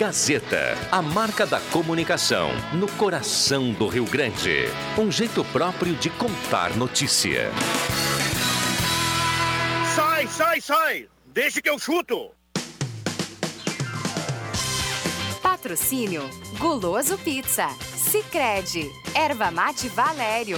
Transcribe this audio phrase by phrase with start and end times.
[0.00, 4.64] Gazeta, a marca da comunicação no coração do Rio Grande.
[4.96, 7.50] Um jeito próprio de contar notícia.
[9.94, 11.08] Sai, sai, sai!
[11.26, 12.30] Deixa que eu chuto!
[15.42, 16.22] Patrocínio
[16.58, 20.56] Guloso Pizza, Sicredi, Erva Mate Valério,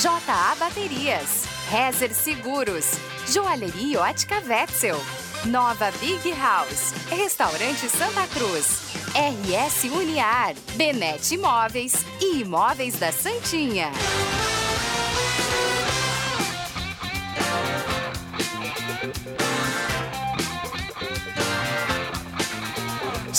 [0.00, 2.92] JA Baterias, Rezer Seguros,
[3.26, 4.96] Joalheria Ótica Wetzel,
[5.46, 8.80] Nova Big House, Restaurante Santa Cruz,
[9.14, 13.90] RS Uniar, Benete Imóveis e Imóveis da Santinha.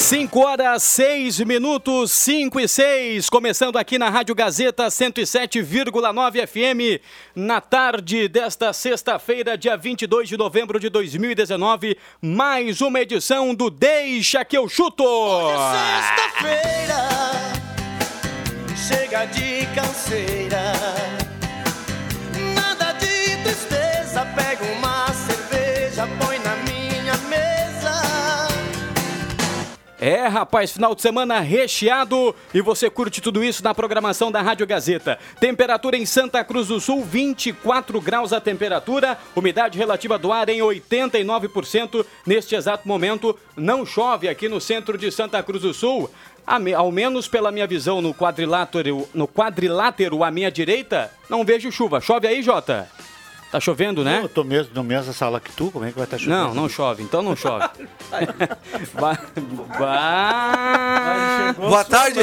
[0.09, 6.99] 5 horas, 6 minutos, 5 e 6, começando aqui na Rádio Gazeta 107,9 FM,
[7.35, 14.43] na tarde desta sexta-feira, dia 22 de novembro de 2019, mais uma edição do Deixa
[14.43, 15.03] que eu chuto!
[16.41, 17.07] Sexta-feira,
[18.87, 20.73] chega de canseira,
[30.09, 34.65] É, rapaz, final de semana recheado e você curte tudo isso na programação da Rádio
[34.65, 35.19] Gazeta.
[35.39, 40.61] Temperatura em Santa Cruz do Sul, 24 graus a temperatura, umidade relativa do ar em
[40.61, 42.03] 89%.
[42.25, 46.09] Neste exato momento, não chove aqui no centro de Santa Cruz do Sul.
[46.75, 52.01] Ao menos pela minha visão no quadrilátero, no quadrilátero à minha direita, não vejo chuva.
[52.01, 52.89] Chove aí, Jota?
[53.51, 54.19] Tá chovendo, né?
[54.21, 56.37] Eu tô mesmo na mesma sala que tu, como é que vai estar chovendo?
[56.37, 57.67] Não, não chove, então não chove.
[58.93, 59.17] Vai-
[59.77, 62.19] vai- Boa tarde.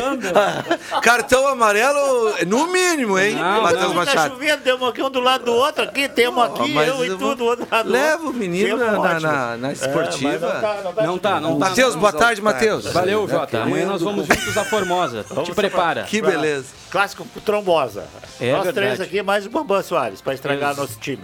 [1.02, 3.88] Cartão amarelo, no mínimo, hein, Não, Matheus não.
[3.90, 4.30] Tá Machado?
[4.34, 7.34] chovendo, temos aqui um do lado do outro aqui, temos aqui, mas eu e tu
[7.34, 7.86] do outro lado.
[7.86, 10.38] do Leva o menino na, na- na É, esportiva.
[10.40, 11.68] mas não tá, não tá Não tá, não tá.
[11.68, 12.86] Matheus, boa tarde, Matheus.
[12.92, 13.62] Valeu, Jota.
[13.62, 15.24] Amanhã nós vamos juntos à Formosa.
[15.44, 16.02] Te prepara.
[16.04, 16.66] Que beleza.
[16.90, 18.06] Clássico trombosa.
[18.40, 18.72] É Nós verdade.
[18.96, 20.80] três aqui, mais o Bambam Soares, pra estragar Isso.
[20.80, 21.22] nosso time.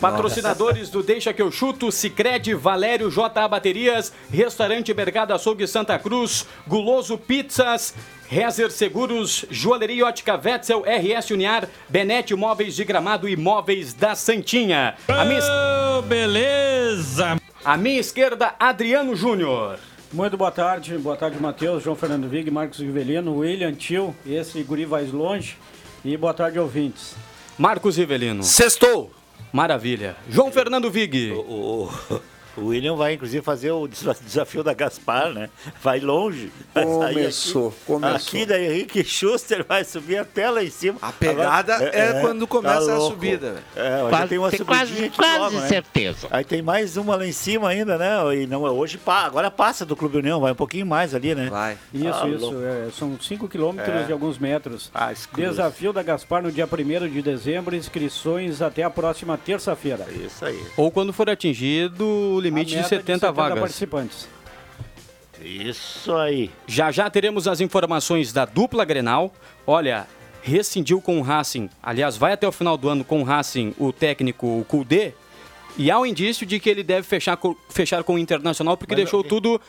[0.00, 6.46] Patrocinadores do Deixa que eu chuto, Sicredi, Valério JA Baterias, Restaurante Mercado Açougue Santa Cruz,
[6.68, 7.94] Guloso Pizzas,
[8.28, 14.94] Rezer Seguros, Joalheria Ótica Wetzel, RS Uniar, Benete Móveis de Gramado e Móveis da Santinha.
[15.08, 17.36] A minha, beleza!
[17.64, 19.78] à minha esquerda, Adriano Júnior.
[20.12, 24.84] Muito boa tarde, boa tarde Matheus, João Fernando Vig, Marcos Rivelino, William Tio, esse guri
[24.86, 25.56] vai longe
[26.04, 27.14] e boa tarde ouvintes.
[27.58, 28.42] Marcos Rivelino.
[28.42, 29.10] Sextou.
[29.52, 30.16] Maravilha.
[30.30, 31.32] João Fernando Vig.
[31.32, 31.40] O,
[32.10, 32.20] o-
[32.62, 35.48] o William vai, inclusive, fazer o desa- desafio da Gaspar, né?
[35.82, 36.50] Vai longe.
[36.74, 38.16] Começou, aqui, começou.
[38.16, 40.98] Aqui da Henrique Schuster vai subir até lá em cima.
[41.02, 43.14] A pegada Agora- é quando começa a louco.
[43.14, 43.62] subida.
[43.76, 45.68] É, já Quase- tem uma tem subidinha quase- quase logo, né?
[45.68, 46.26] certeza.
[46.30, 48.08] Aí tem mais uma lá em cima ainda, né?
[48.36, 51.48] E não, hoje agora passa do Clube União, vai um pouquinho mais ali, né?
[51.50, 51.78] Vai.
[51.92, 54.90] Isso, Ah, isso, é, são 5 quilômetros e alguns metros.
[54.94, 55.12] Ah.
[55.34, 60.06] Desafio da Gaspar no dia 1 de dezembro, inscrições até a próxima terça-feira.
[60.10, 60.60] Isso aí.
[60.76, 63.60] Ou quando for atingido o limite de meta 70, vagas.
[63.60, 64.28] participantes.
[65.42, 66.50] Isso aí.
[66.66, 69.32] Já já teremos as informações da dupla Grenal.
[69.66, 70.06] Olha,
[70.42, 71.70] rescindiu com o Racing.
[71.82, 75.12] Aliás, vai até o final do ano com o Racing o técnico Kudê.
[75.76, 78.96] E há um indício de que ele deve fechar com, fechar com o Internacional porque
[78.96, 79.60] deixou tudo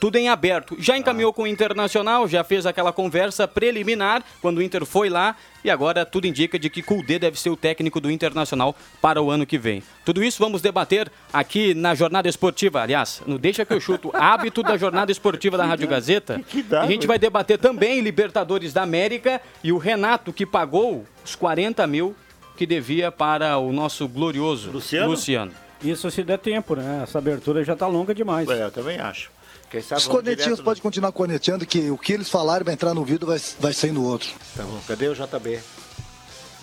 [0.00, 0.76] tudo em aberto.
[0.78, 5.36] Já encaminhou com o Internacional, já fez aquela conversa preliminar quando o Inter foi lá
[5.64, 9.30] e agora tudo indica de que Kudê deve ser o técnico do Internacional para o
[9.30, 9.82] ano que vem.
[10.04, 14.62] Tudo isso vamos debater aqui na Jornada Esportiva, aliás, no Deixa que eu chuto, hábito
[14.62, 16.40] da Jornada Esportiva da Rádio Gazeta.
[16.48, 21.04] que dá, a gente vai debater também Libertadores da América e o Renato que pagou
[21.24, 22.14] os 40 mil
[22.56, 25.10] que devia para o nosso glorioso Luciano?
[25.10, 25.52] Luciano.
[25.82, 27.00] Isso se der tempo, né?
[27.02, 28.48] Essa abertura já está longa demais.
[28.48, 29.30] É, eu também acho.
[29.72, 32.62] Quem sabe Os vamos cornetinhos direto no- podem continuar corneteando que o que eles falarem
[32.64, 34.28] vai entrar no ouvido vai, vai sair no outro.
[34.54, 34.78] Tá bom.
[34.86, 35.58] Cadê o JB?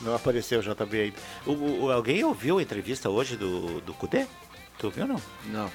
[0.01, 1.17] Não apareceu o JB ainda.
[1.45, 1.51] O,
[1.85, 4.25] o- alguém ouviu a entrevista hoje do, do Cudê?
[4.77, 5.21] Tu ouviu ou não?
[5.47, 5.71] Não.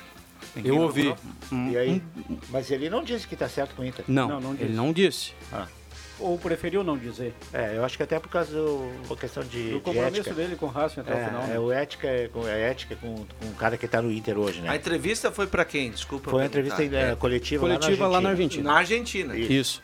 [0.55, 1.13] Ninguém Eu ouvi.
[1.13, 1.71] procurou?
[1.73, 2.03] E aí?
[2.51, 4.05] Mas ele não disse que tá certo com o Inter.
[4.07, 4.73] Não, Não, não ele disse.
[4.77, 5.33] não disse.
[6.21, 7.35] Ou preferiu não dizer.
[7.53, 10.35] É, eu acho que até por causa do, uma questão de, O de compromisso ética.
[10.35, 11.43] dele com o Racing até o final.
[11.43, 11.55] É, né?
[11.57, 14.39] é, o ética, é, com- é ética com, com o cara que tá no Inter
[14.39, 14.77] hoje, A né?
[14.77, 15.91] entrevista foi pra quem?
[15.91, 16.31] Desculpa.
[16.31, 18.71] Foi uma entrevista é, coletiva, Coletiva lá na Argentina.
[18.73, 19.33] Argentina.
[19.33, 19.37] Na Argentina.
[19.37, 19.53] Isso.
[19.53, 19.83] Isso.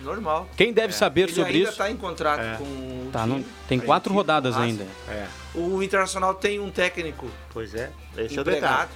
[0.00, 0.48] Normal.
[0.56, 1.72] Quem deve saber Ele sobre ainda isso?
[1.72, 2.56] está em contrato É.
[2.56, 4.86] com o Tá, time, não- tem a quatro rodadas ainda.
[5.08, 7.90] É, O Internacional tem um técnico pois é.
[8.16, 8.48] Esse é o detalhe.
[8.56, 8.90] empregado,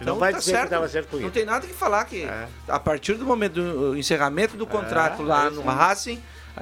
[0.00, 0.06] né?
[0.06, 1.32] Não vai dizer que tava certo com Não isso.
[1.32, 2.46] tem nada que falar que É.
[2.68, 5.62] a partir do momento do encerramento do contrato lá é no.
[5.62, 6.20] Racing,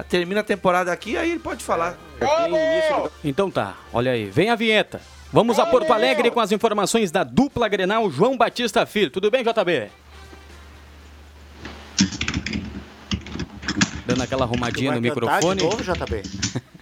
[0.09, 1.97] termina a temporada aqui, aí ele pode falar.
[3.23, 5.01] Então tá, olha aí, vem a vinheta.
[5.31, 9.09] Vamos a Porto Alegre com as informações da dupla Grenal João Batista Filho.
[9.09, 9.89] Tudo bem, JB?
[14.05, 15.63] dando aquela arrumadinha no cantar de microfone.
[15.63, 16.23] novo, JB?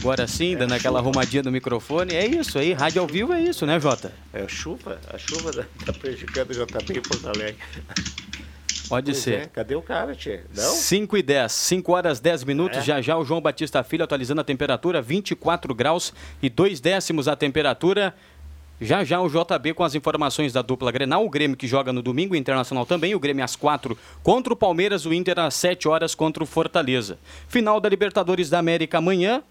[0.00, 2.14] Agora sim, dando aquela arrumadinha no microfone.
[2.14, 4.12] É isso aí, rádio ao vivo é isso, né, Jota?
[4.32, 7.56] É a chuva, a chuva da- tá prejudicando o JB em Porto Alegre.
[8.88, 9.34] Pode Pois ser.
[9.42, 10.40] é, cadê o cara, tchê?
[10.56, 10.64] Não?
[10.74, 12.78] 5 e 10, 5 horas 10 minutos.
[12.78, 12.82] É.
[12.82, 16.12] Já já o João Batista Filho atualizando a temperatura, 24 graus
[16.42, 18.12] e 2 décimos a temperatura.
[18.80, 22.00] Já já o JB com as informações da dupla Grenal, o Grêmio que joga no
[22.02, 25.86] domingo, o Internacional também, o Grêmio às 4 contra o Palmeiras, o Inter às 7
[25.86, 27.18] horas contra o Fortaleza.
[27.46, 29.42] Final da Libertadores da América amanhã.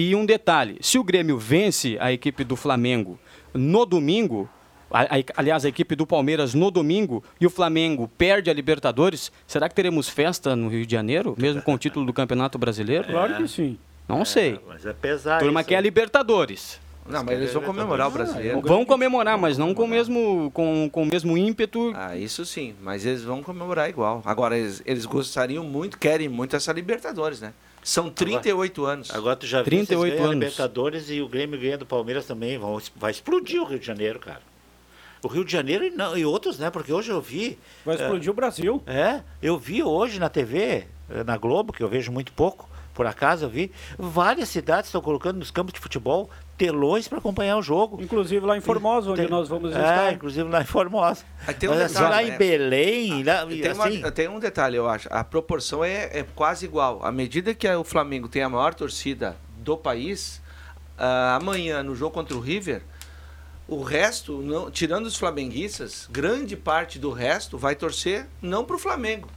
[0.00, 3.18] E um detalhe, se o Grêmio vence a equipe do Flamengo
[3.52, 4.48] no domingo,
[4.88, 9.32] a- a- aliás, a equipe do Palmeiras no domingo e o Flamengo perde a Libertadores,
[9.44, 13.08] será que teremos festa no Rio de Janeiro, mesmo com o título do Campeonato Brasileiro?
[13.08, 13.76] Claro que sim.
[14.08, 14.60] Não sei.
[14.68, 15.42] Mas é pesado.
[15.42, 16.78] Turma quer a Libertadores.
[17.04, 18.60] Não, mas eles vão comemorar o brasileiro.
[18.60, 21.92] Vão comemorar, mas não com o mesmo, com, com o mesmo ímpeto.
[21.96, 24.22] Ah, isso sim, mas eles vão comemorar igual.
[24.24, 27.52] Agora, eles, eles gostariam muito, querem muito essa Libertadores, né?
[27.88, 29.10] São 38 anos.
[29.14, 30.34] Agora tu já viu 38 ganham a anos.
[30.34, 32.58] Libertadores e o Grêmio ganha do Palmeiras também.
[32.58, 34.42] Vão, vai explodir o Rio de Janeiro, cara.
[35.22, 36.68] O Rio de Janeiro e, não, e outros, né?
[36.68, 37.58] Porque hoje eu vi.
[37.86, 38.82] Vai é, explodir o Brasil.
[38.86, 43.06] É, eu vi hoje na TV, eh, na Globo, que eu vejo muito pouco, por
[43.06, 47.62] acaso eu vi, várias cidades estão colocando nos campos de futebol telões para acompanhar o
[47.62, 48.02] jogo.
[48.02, 50.12] Inclusive lá em Formosa, onde Tem- nós vamos É, estar.
[50.12, 51.24] inclusive lá em Formosa.
[51.46, 52.34] Aí tem um Mas assim, detalhe, lá né?
[52.34, 55.08] em Belém, lá, Tem, uma- assim, tem um detalhe, eu acho.
[55.10, 57.00] A proporção é, é quase igual.
[57.04, 60.42] À medida que o Flamengo tem a maior torcida do país,
[60.98, 62.82] ah, amanhã, no jogo contra o River,
[63.68, 68.78] o resto, não- tirando os flamenguistas, grande parte do resto vai torcer não para o
[68.78, 69.28] Flamengo.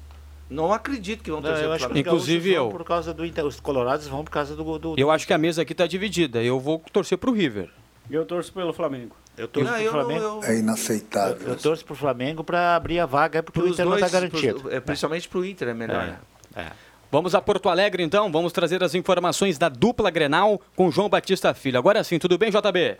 [0.51, 2.69] Não acredito que vão não, torcer eu para o os gaúchos Inclusive eu.
[2.69, 4.77] Por causa do Inter, os colorados vão por causa do...
[4.77, 6.43] do Eu acho que a mesa aqui está dividida.
[6.43, 7.69] Eu vou torcer pro River.
[8.09, 9.15] Eu torço pelo Flamengo.
[9.37, 10.21] eu torço Não, pro eu, Flamengo.
[10.21, 11.47] eu, É inaceitável.
[11.47, 14.05] Eu torço pro Flamengo para abrir a vaga, é porque o pros Inter dois, não
[14.07, 14.59] está garantido.
[14.59, 16.05] pros- é, principalmente para o Inter é melhor.
[16.05, 16.19] né?
[16.55, 16.71] É, é.
[17.09, 21.53] Vamos a Porto Alegre então, vamos trazer as informações da dupla Grenal com João Batista
[21.53, 21.77] Filho.
[21.77, 22.97] Agora sim, tudo bem, JB?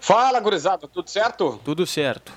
[0.00, 1.60] Fala, gurizada, tudo certo?
[1.64, 2.32] Tudo certo.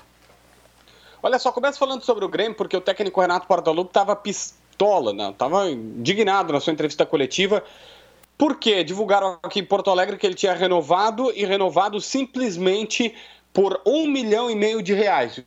[1.22, 5.34] Olha só, começa falando sobre o Grêmio, porque o técnico Renato Portaluppi estava pistola, né?
[5.38, 7.64] Tava indignado na sua entrevista coletiva.
[8.38, 8.84] Por quê?
[8.84, 13.14] Divulgaram aqui em Porto Alegre que ele tinha renovado e renovado simplesmente
[13.52, 15.44] por um milhão e meio de reais.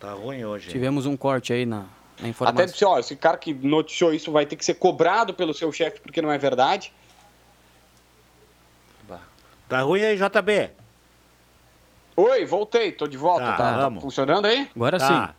[0.00, 0.68] Tá ruim hoje.
[0.70, 1.84] Tivemos um corte aí na, na
[2.18, 2.66] Até informação.
[2.66, 6.00] disse, ó, esse cara que noticiou isso vai ter que ser cobrado pelo seu chefe
[6.00, 6.92] porque não é verdade.
[9.68, 10.70] Tá ruim aí, JB?
[12.20, 13.44] Oi, voltei, tô de volta.
[13.52, 14.68] Tá, Tá, tá funcionando aí?
[14.74, 15.06] Agora Tá.
[15.06, 15.34] sim.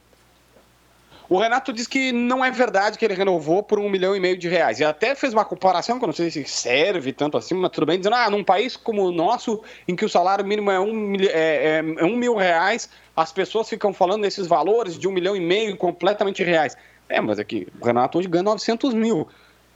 [1.28, 4.38] O Renato disse que não é verdade que ele renovou por um milhão e meio
[4.38, 4.80] de reais.
[4.80, 7.86] E até fez uma comparação, que eu não sei se serve tanto assim, mas tudo
[7.86, 10.94] bem, dizendo, ah, num país como o nosso, em que o salário mínimo é um,
[10.94, 15.12] mil- é, é- é um mil reais, as pessoas ficam falando desses valores de um
[15.12, 16.76] milhão e meio completamente reais.
[17.10, 19.28] É, mas aqui, o Renato hoje ganha 900 mil.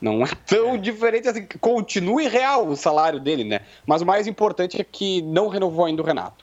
[0.01, 3.59] Não é tão diferente assim, que continue real o salário dele, né?
[3.85, 6.42] Mas o mais importante é que não renovou ainda o Renato.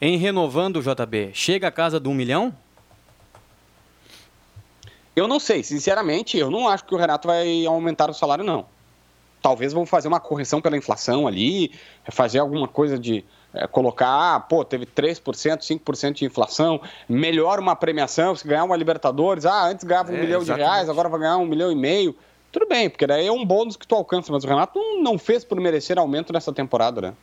[0.00, 2.54] Em renovando, JB, chega a casa de um milhão?
[5.14, 8.66] Eu não sei, sinceramente, eu não acho que o Renato vai aumentar o salário, não.
[9.40, 11.72] Talvez vão fazer uma correção pela inflação ali,
[12.10, 18.36] fazer alguma coisa de eh, colocar, pô, teve 3%, 5% de inflação, melhora uma premiação,
[18.36, 20.66] se ganhar uma Libertadores, ah, antes ganhava um É, milhão exatamente.
[20.66, 22.14] de reais, agora vai ganhar um milhão e meio.
[22.52, 25.18] Tudo bem, porque daí é um bônus que tu alcança, mas o Renato não, não
[25.18, 27.14] fez por merecer aumento nessa temporada, né?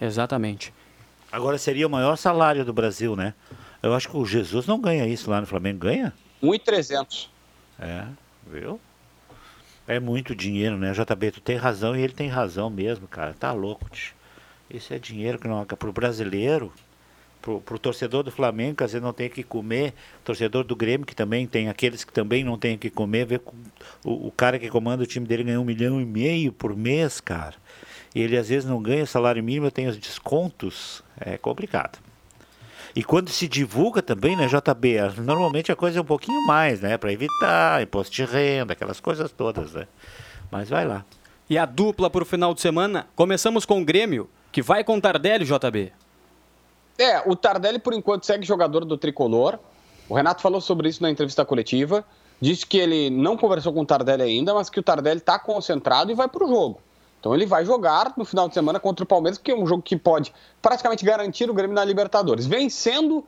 [0.00, 0.72] Exatamente.
[1.34, 3.34] Agora seria o maior salário do Brasil, né?
[3.82, 5.80] Eu acho que o Jesus não ganha isso lá no Flamengo.
[5.80, 6.12] Ganha?
[6.40, 7.28] 1,300.
[7.76, 8.04] É,
[8.48, 8.78] viu?
[9.88, 10.92] É muito dinheiro, né?
[10.92, 13.34] JB, tu tem razão e ele tem razão mesmo, cara.
[13.34, 14.14] Tá louco, tio.
[14.70, 16.72] Isso é dinheiro que não pro brasileiro,
[17.42, 19.92] pro, pro torcedor do Flamengo, que às vezes não tem o que comer,
[20.24, 23.40] torcedor do Grêmio, que também tem aqueles que também não tem o que comer, vê
[23.40, 23.56] com-
[24.04, 27.20] o, o cara que comanda o time dele ganha um milhão e meio por mês,
[27.20, 27.56] cara.
[28.14, 31.02] E ele às vezes não ganha salário mínimo, tem os descontos.
[31.20, 31.98] É complicado.
[32.94, 36.96] E quando se divulga também, né, JB, normalmente a coisa é um pouquinho mais, né,
[36.96, 39.88] para evitar imposto de renda, aquelas coisas todas, né.
[40.48, 41.04] Mas vai lá.
[41.50, 43.06] E a dupla para o final de semana?
[43.16, 45.92] Começamos com o Grêmio, que vai com Tardelli, JB.
[46.96, 49.58] É, o Tardelli, por enquanto, segue jogador do tricolor.
[50.08, 52.04] O Renato falou sobre isso na entrevista coletiva.
[52.40, 56.12] Disse que ele não conversou com o Tardelli ainda, mas que o Tardelli está concentrado
[56.12, 56.80] e vai para o jogo.
[57.24, 59.80] Então ele vai jogar no final de semana contra o Palmeiras, que é um jogo
[59.80, 62.44] que pode praticamente garantir o Grêmio na Libertadores.
[62.44, 63.24] Vencendo.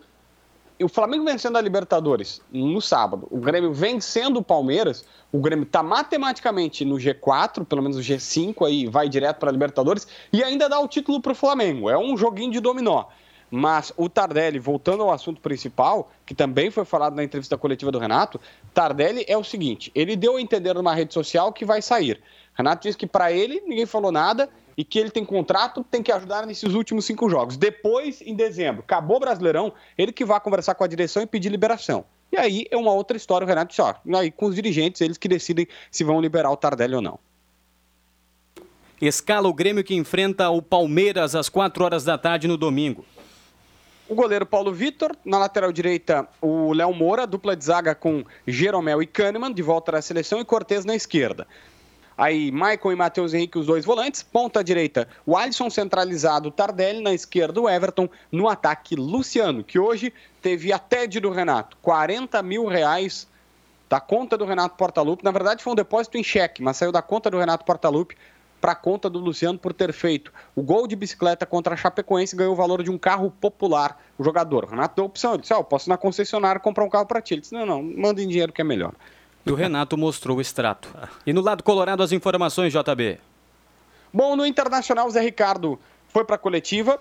[0.78, 5.82] O Flamengo vencendo a Libertadores no sábado, o Grêmio vencendo o Palmeiras, o Grêmio está
[5.82, 10.68] matematicamente no G4, pelo menos o G5 aí vai direto para a Libertadores e ainda
[10.68, 11.88] dá o título para o Flamengo.
[11.88, 13.06] É um joguinho de dominó.
[13.50, 17.98] Mas o Tardelli, voltando ao assunto principal, que também foi falado na entrevista coletiva do
[17.98, 18.38] Renato,
[18.74, 22.20] Tardelli é o seguinte: ele deu a entender numa rede social que vai sair.
[22.56, 26.12] Renato disse que para ele ninguém falou nada e que ele tem contrato, tem que
[26.12, 27.56] ajudar nesses últimos cinco jogos.
[27.56, 31.48] Depois, em dezembro, acabou o Brasileirão, ele que vai conversar com a direção e pedir
[31.48, 32.04] liberação.
[32.32, 35.16] E aí é uma outra história, o Renato disse, ó, aí com os dirigentes, eles
[35.16, 37.18] que decidem se vão liberar o Tardelli ou não.
[39.00, 43.04] Escala o Grêmio que enfrenta o Palmeiras às 4 horas da tarde no domingo.
[44.08, 49.02] O goleiro Paulo Vitor, na lateral direita o Léo Moura, dupla de zaga com Jeromel
[49.02, 51.46] e Kahneman, de volta à seleção, e Cortez na esquerda.
[52.16, 54.22] Aí, Maicon e Matheus Henrique, os dois volantes.
[54.22, 57.02] Ponta direita, o Alisson centralizado, Tardelli.
[57.02, 58.08] Na esquerda, o Everton.
[58.32, 61.76] No ataque, Luciano, que hoje teve a TED do Renato.
[61.82, 63.28] 40 mil reais
[63.88, 65.24] da conta do Renato Portaluppi.
[65.24, 68.16] Na verdade, foi um depósito em cheque, mas saiu da conta do Renato Portaluppi
[68.60, 72.34] para a conta do Luciano por ter feito o gol de bicicleta contra a Chapecoense
[72.34, 74.02] ganhou o valor de um carro popular.
[74.18, 76.84] O jogador, o Renato deu a opção, ele disse, oh, eu posso na concessionária comprar
[76.84, 77.34] um carro para ti.
[77.34, 78.92] Ele disse, não, não, mandem dinheiro que é melhor.
[79.46, 80.92] E o Renato mostrou o extrato.
[81.24, 83.20] E no lado colorado, as informações, JB.
[84.12, 87.00] Bom, no Internacional, o Zé Ricardo foi para a coletiva,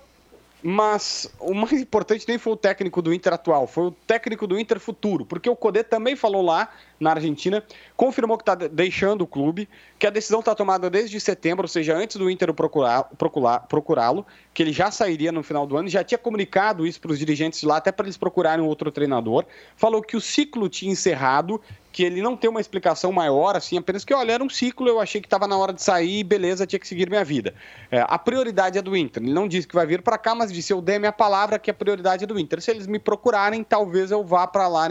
[0.62, 4.60] mas o mais importante nem foi o técnico do Inter atual, foi o técnico do
[4.60, 7.64] Inter futuro, porque o Codê também falou lá na Argentina,
[7.96, 9.68] confirmou que está deixando o clube,
[10.00, 14.72] que a decisão está tomada desde setembro, ou seja, antes do Inter procurá-lo, que ele
[14.72, 17.92] já sairia no final do ano, já tinha comunicado isso para os dirigentes lá, até
[17.92, 19.46] para eles procurarem outro treinador.
[19.76, 21.62] Falou que o ciclo tinha encerrado,
[21.92, 25.00] que ele não tem uma explicação maior, assim, apenas que, olha, era um ciclo, eu
[25.00, 27.54] achei que estava na hora de sair, beleza, tinha que seguir minha vida.
[27.90, 29.24] É, a prioridade é do Inter.
[29.24, 31.72] Ele não disse que vai vir para cá, mas disse, eu dei minha palavra que
[31.72, 32.62] a prioridade é do Inter.
[32.62, 34.88] Se eles me procurarem, talvez eu vá para lá,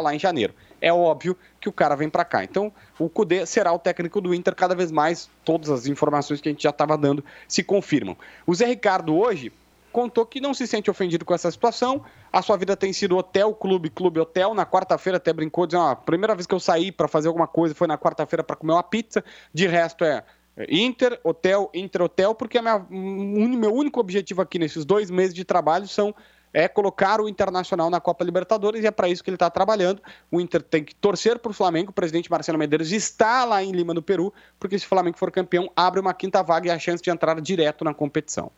[0.00, 2.44] lá em janeiro é óbvio que o cara vem para cá.
[2.44, 5.30] Então, o Cudê será o técnico do Inter cada vez mais.
[5.42, 8.14] Todas as informações que a gente já estava dando se confirmam.
[8.46, 9.50] O Zé Ricardo hoje
[9.90, 12.04] contou que não se sente ofendido com essa situação.
[12.30, 14.52] A sua vida tem sido hotel, clube, clube, hotel.
[14.52, 17.74] Na quarta-feira até brincou, dizendo: a primeira vez que eu saí para fazer alguma coisa
[17.74, 19.24] foi na quarta-feira para comer uma pizza.
[19.54, 20.22] De resto é
[20.68, 25.88] Inter, hotel, Inter, hotel, porque minha, meu único objetivo aqui nesses dois meses de trabalho
[25.88, 26.14] são
[26.54, 30.00] é colocar o Internacional na Copa Libertadores e é para isso que ele está trabalhando.
[30.30, 31.90] O Inter tem que torcer para o Flamengo.
[31.90, 35.32] O presidente Marcelo Medeiros está lá em Lima, no Peru, porque se o Flamengo for
[35.32, 38.52] campeão, abre uma quinta vaga e a chance de entrar direto na competição.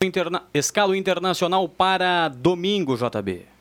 [0.00, 0.44] Interna...
[0.54, 3.57] Escalo Internacional para domingo, JB.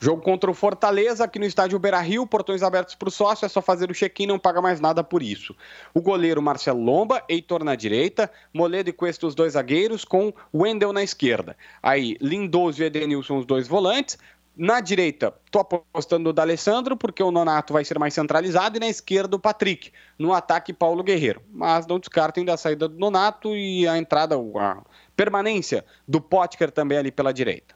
[0.00, 3.48] Jogo contra o Fortaleza, aqui no estádio Beira Rio, portões abertos para o sócio, é
[3.48, 5.56] só fazer o check-in, não paga mais nada por isso.
[5.94, 10.92] O goleiro Marcelo Lomba, Heitor na direita, Moledo e Cuesta os dois zagueiros, com Wendel
[10.92, 11.56] na esquerda.
[11.82, 14.18] Aí, Lindoso e Edenilson os dois volantes.
[14.56, 18.86] Na direita, tô apostando no D'Alessandro, porque o Nonato vai ser mais centralizado, e na
[18.86, 19.90] esquerda o Patrick.
[20.16, 21.42] No ataque, Paulo Guerreiro.
[21.50, 24.82] Mas não descartem da saída do Nonato e a entrada, a
[25.16, 27.74] permanência do Potker também ali pela direita.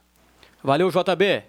[0.62, 1.42] Valeu, JB.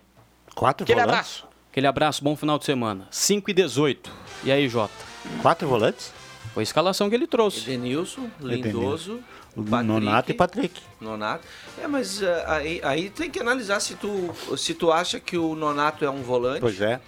[0.56, 1.14] Quatro Aquele volantes?
[1.20, 1.48] abraço.
[1.72, 3.08] Aquele abraço, bom final de semana.
[3.12, 4.12] 5 e 18.
[4.44, 4.94] E aí, Jota?
[5.42, 6.12] Quatro volantes?
[6.54, 7.60] Foi a escalação que ele trouxe.
[7.70, 9.20] Edenilson, Lindoso,
[9.56, 10.82] Nonato e Patrick.
[11.00, 11.46] Nonato.
[11.82, 15.56] É, mas ah, aí, aí tem que analisar se tu, se tu acha que o
[15.56, 16.62] Nonato é um volante.
[16.62, 17.00] Pois é.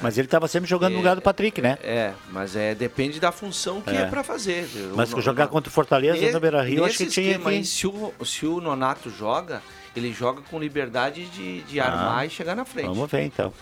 [0.00, 1.76] Mas ele estava sempre jogando no lugar do Patrick, né?
[1.82, 4.06] É, mas é, depende da função que é, É.
[4.06, 4.68] para fazer.
[4.94, 7.64] Mas O- jogar contra o Fortaleza no Beira-Rio, acho que tinha esquema que...
[7.64, 9.60] se o, se o Nonato joga,
[9.96, 12.86] ele joga com liberdade de, de Ah, armar e chegar na frente.
[12.86, 13.52] Vamos ver, então.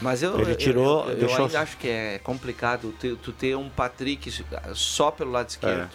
[0.00, 3.32] Mas eu, Ele eu- tirou- eu, eu, deixou- ainda acho que é complicado tu, tu
[3.32, 4.28] ter um Patrick
[4.74, 5.88] só pelo lado esquerdo.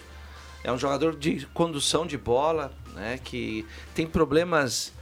[0.63, 4.93] É, um jogador de condução de bola, né, que tem problemas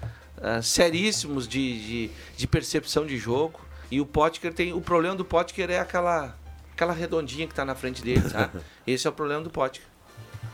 [0.41, 3.60] ah, seríssimos de, de, de percepção de jogo.
[3.89, 4.74] E o Potker tem.
[4.74, 6.36] O problema do Potker é aquela,
[6.74, 8.22] aquela redondinha que está na frente dele?
[8.86, 9.81] Esse é o problema do Potker.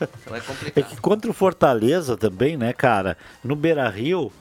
[0.02, 0.42] Então é
[0.76, 3.18] É que contra o Fortaleza também, né, cara?
[3.44, 4.32] No Beira-Rio,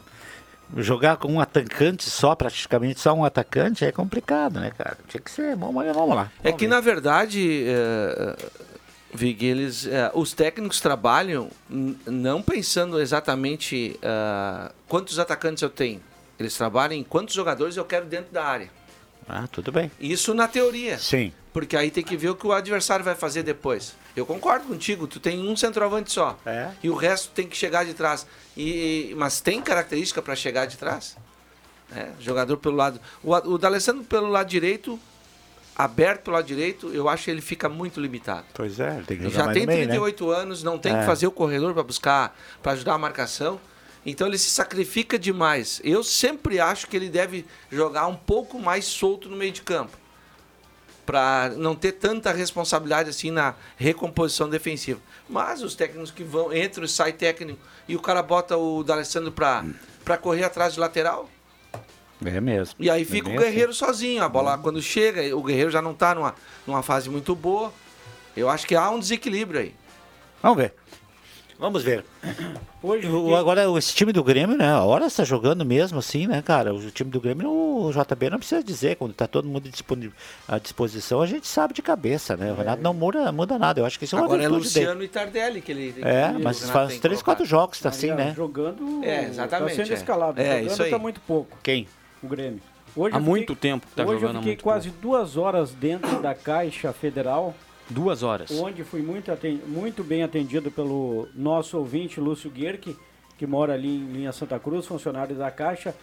[0.77, 4.97] jogar com um atacante só, praticamente só um atacante, é complicado, né, cara?
[5.09, 5.57] Tinha que ser.
[5.57, 6.31] Vamos, vamos lá.
[6.43, 8.37] É que na verdade, é,
[9.15, 11.51] Vig, eles, é, os técnicos trabalham
[12.07, 16.01] não pensando exatamente ah, quantos atacantes eu tenho.
[16.39, 18.71] Eles trabalham em quantos jogadores eu quero dentro da área.
[19.35, 19.91] Ah, tudo bem.
[19.99, 20.99] Isso na teoria.
[20.99, 21.33] Sim.
[21.53, 23.95] Porque aí tem que ver o que o adversário vai fazer depois.
[24.15, 26.39] Eu concordo contigo, tu tem um centroavante só.
[26.45, 26.71] É.
[26.83, 28.27] E o resto tem que chegar de trás.
[28.57, 31.17] E, mas tem característica para chegar de trás?
[31.95, 33.01] É, jogador pelo lado.
[33.23, 34.99] O, o D'Alessandro pelo lado direito,
[35.77, 38.45] aberto pelo lado direito, eu acho que ele fica muito limitado.
[38.55, 40.95] Pois é, ele tem que Ele jogar já tem no meio, 38 anos, não tem
[40.95, 41.01] É.
[41.01, 43.61] que fazer o corredor para buscar, para ajudar a marcação.
[44.05, 45.81] Então ele se sacrifica demais.
[45.85, 49.97] Eu sempre acho que ele deve jogar um pouco mais solto no meio de campo.
[51.07, 55.01] Para não ter tanta responsabilidade assim na recomposição defensiva.
[55.29, 59.33] Mas os técnicos que vão, entram e sai técnico e o cara bota o D'Alessandro
[59.33, 59.65] para
[60.05, 61.29] pra correr atrás de lateral.
[62.25, 62.77] É mesmo.
[62.79, 64.23] E aí É fica bem o Guerreiro sozinho.
[64.23, 66.35] A bola, quando chega, o Guerreiro já não tá numa,
[66.67, 67.73] numa fase muito boa.
[68.37, 69.75] Eu acho que há um desequilíbrio aí.
[70.41, 70.75] Vamos ver.
[71.63, 72.05] Vamos ver.
[72.83, 74.69] Hoje, O- agora, esse time do Grêmio, né?
[74.69, 76.75] A hora está jogando mesmo assim, né, cara?
[76.75, 78.97] O time do Grêmio, o JB não precisa dizer.
[78.97, 79.71] Quando tá todo mundo
[80.49, 82.51] à disposição, a gente sabe de cabeça, né?
[82.51, 83.81] O Renato não muda, muda nada.
[83.81, 84.87] Eu acho que isso é uma Agora é virtude dele.
[84.87, 85.93] Luciano e Tardelli que ele.
[85.93, 88.35] que É, mas faz três, quatro jogos, tá assim, né?
[88.37, 89.05] Jogando.
[89.05, 89.95] É, exatamente, Tá sendo é.
[89.95, 90.41] escalado.
[90.41, 90.91] É, jogando isso aí.
[90.91, 91.57] tá muito pouco.
[91.63, 91.87] Quem?
[92.21, 92.61] O Grêmio.
[92.97, 96.21] Hoje Há eu muito tempo que tá hoje jogando, eu fiquei quase duas horas dentro
[96.21, 97.55] da Caixa Federal,
[97.91, 98.51] Duas horas.
[98.51, 102.97] onde fui muito, aten- muito bem atendido pelo nosso ouvinte Lúcio Guerque,
[103.37, 105.95] que mora ali em Linha Santa Cruz, funcionário da Caixa,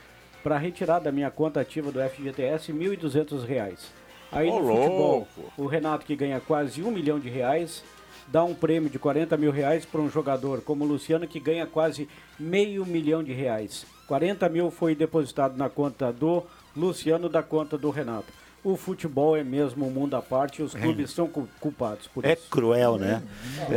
[0.43, 3.91] para retirar da minha conta ativa do FGTS 1.200 reais.
[4.31, 5.53] Aí Ô, no futebol, louco.
[5.57, 7.83] o Renato, que ganha quase um milhão de reais,
[8.27, 11.65] dá um prêmio de 40 mil reais para um jogador como o Luciano, que ganha
[11.65, 12.07] quase
[12.39, 13.85] meio milhão de reais.
[14.07, 16.43] 40 mil foi depositado na conta do
[16.77, 18.27] Luciano, da conta do Renato.
[18.61, 22.25] O futebol é mesmo um mundo à parte e os clubes são cu- culpados por
[22.25, 22.47] É isso.
[22.49, 23.23] cruel, né?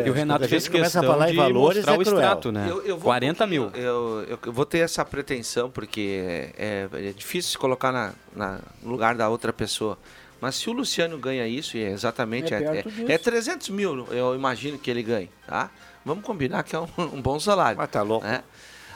[0.04, 1.96] E o Renato Quando a fez começa a questão falar em de valores, mostrar é
[1.96, 2.16] o cruel.
[2.18, 2.66] extrato, né?
[2.68, 3.70] Eu, eu vou um 40 mil.
[3.74, 8.58] Eu, eu- eu vou ter essa pretensão, porque é, é difícil se colocar na, na-
[8.82, 9.96] no lugar da outra pessoa.
[10.40, 12.52] Mas se o Luciano ganha isso, e é exatamente.
[12.52, 15.30] É É, é- é 300 mil, eu imagino que ele ganhe.
[15.46, 15.70] Tá?
[16.04, 17.78] Vamos combinar que é um, um bom salário.
[17.78, 18.26] Mas tá louco.
[18.26, 18.42] né?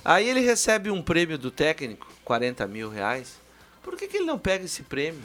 [0.04, 3.40] Aí ele recebe um prêmio do técnico, 40 mil reais.
[3.84, 5.22] Por que, que ele não pega esse prêmio,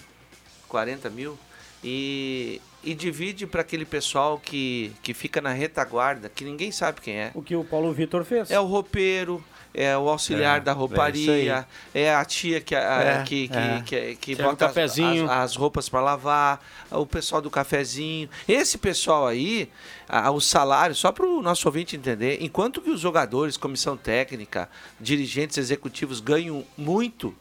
[0.71, 1.37] 40 mil,
[1.83, 7.15] e, e divide para aquele pessoal que, que fica na retaguarda, que ninguém sabe quem
[7.15, 7.31] é?
[7.35, 8.49] O que o Paulo Vitor fez.
[8.51, 13.01] É o roupeiro, é o auxiliar É, da é rouparia, é, a tia que, a-
[13.01, 13.81] É, que, que, é.
[13.85, 14.99] que, que Serve o bota as-.
[14.99, 18.29] As, as roupas para lavar, o pessoal do cafezinho.
[18.47, 19.67] Esse pessoal aí,
[20.07, 24.69] a- o salário, só para o nosso ouvinte entender, enquanto que os jogadores, comissão técnica,
[24.99, 27.35] dirigentes executivos ganham muito,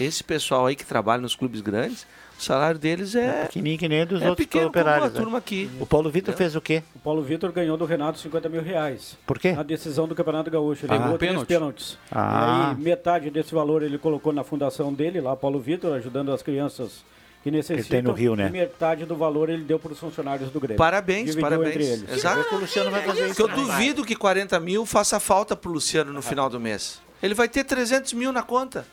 [0.00, 2.06] esse pessoal aí que trabalha nos clubes grandes,
[2.38, 5.12] o salário deles é, Pequenininho que nem dos é outros pequeno como a operários.
[5.12, 5.20] né?
[5.20, 5.70] turma aqui.
[5.80, 6.82] O Paulo Vitor fez o quê?
[6.94, 9.16] O Paulo Vitor ganhou do Renato 50 mil reais.
[9.26, 9.52] Por quê?
[9.52, 10.86] Na decisão do Campeonato Gaúcho.
[10.86, 10.98] Ele Ah.
[10.98, 11.48] levou três Pênalti.
[11.48, 11.98] pênaltis.
[12.12, 12.72] Ah.
[12.74, 16.42] E aí, metade desse valor ele colocou na fundação dele, lá, Paulo Vitor, ajudando as
[16.42, 17.04] crianças
[17.42, 17.88] que necessitam.
[17.90, 18.48] tem no Rio, né?
[18.48, 20.76] E metade do valor ele deu para os funcionários do Grêmio.
[20.78, 21.70] Parabéns, Dividiu parabéns.
[21.74, 22.10] entre eles.
[22.12, 22.48] Exato.
[22.48, 23.56] Que o Luciano vai fazer Porque eu isso.
[23.56, 23.62] né?
[23.64, 27.00] duvido que 40 mil faça falta pro Luciano no final do mês.
[27.22, 28.86] Ele vai ter 300 mil na conta.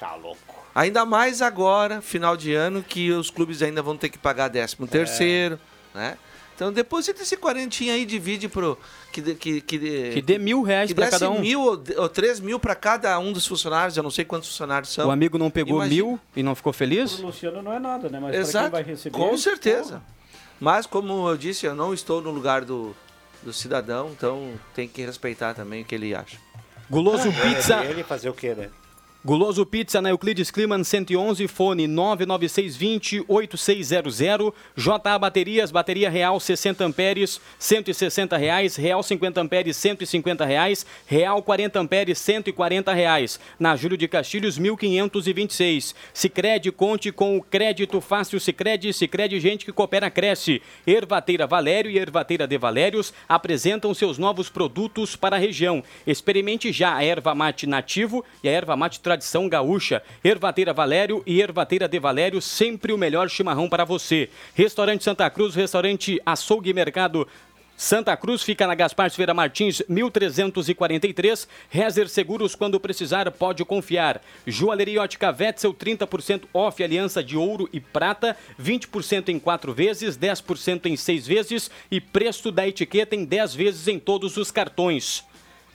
[0.00, 0.61] Tá louco.
[0.74, 4.76] Ainda mais agora, final de ano, que os clubes ainda vão ter que pagar 13
[4.90, 5.58] terceiro,
[5.94, 6.16] né?
[6.54, 8.78] Então deposita esse quarentinho aí, divide pro...
[9.10, 11.40] Que, dê- que, que, dê- Que dê mil reais para cada um.
[11.40, 14.90] mil ou, ou 3 mil para cada um dos funcionários, eu não sei quantos funcionários
[14.92, 15.08] são.
[15.08, 15.94] O amigo não pegou Imagina.
[15.94, 17.18] mil e não ficou feliz?
[17.18, 18.20] O Luciano não é nada, né?
[18.20, 19.16] Mas Exato, vai receber...
[19.18, 19.94] com certeza.
[19.94, 20.02] porra.
[20.60, 22.94] Mas como eu disse, eu não estou no lugar do,
[23.42, 26.38] do cidadão, então tem que respeitar também o que ele acha.
[26.88, 27.82] Guloso Pizza.
[27.84, 28.68] Ele fazer o quê, né?
[29.24, 34.52] Guloso Pizza na Euclides Kliman 111, fone 99620-8600.
[34.76, 38.74] JA Baterias, bateria real 60 amperes, 160 reais.
[38.74, 40.84] Real 50 amperes, 150 reais.
[41.06, 43.38] Real 40 amperes, 140 reais.
[43.60, 45.94] Na Júlio de Castilhos, 1526.
[46.12, 50.60] Sicredi conte com o crédito fácil Sicredi Sicredi gente que coopera cresce.
[50.84, 55.80] Ervateira Valério e Ervateira de Valérios apresentam seus novos produtos para a região.
[56.04, 60.02] Experimente já a erva mate nativo e a erva mate tradição gaúcha.
[60.24, 64.30] Ervateira Valério e Ervateira de Valério, sempre o melhor chimarrão para você.
[64.54, 67.28] Restaurante Santa Cruz, restaurante Açougue e Mercado
[67.76, 71.48] Santa Cruz fica na Gaspar Silveira Martins, 1343.
[71.68, 74.22] Rezer Seguros, quando precisar, pode confiar.
[74.46, 80.86] Joalheria Ótica Vetzel, 30% off aliança de ouro e prata, 20% em 4 vezes, 10%
[80.86, 85.24] em 6 vezes e preço da etiqueta em 10 vezes em todos os cartões.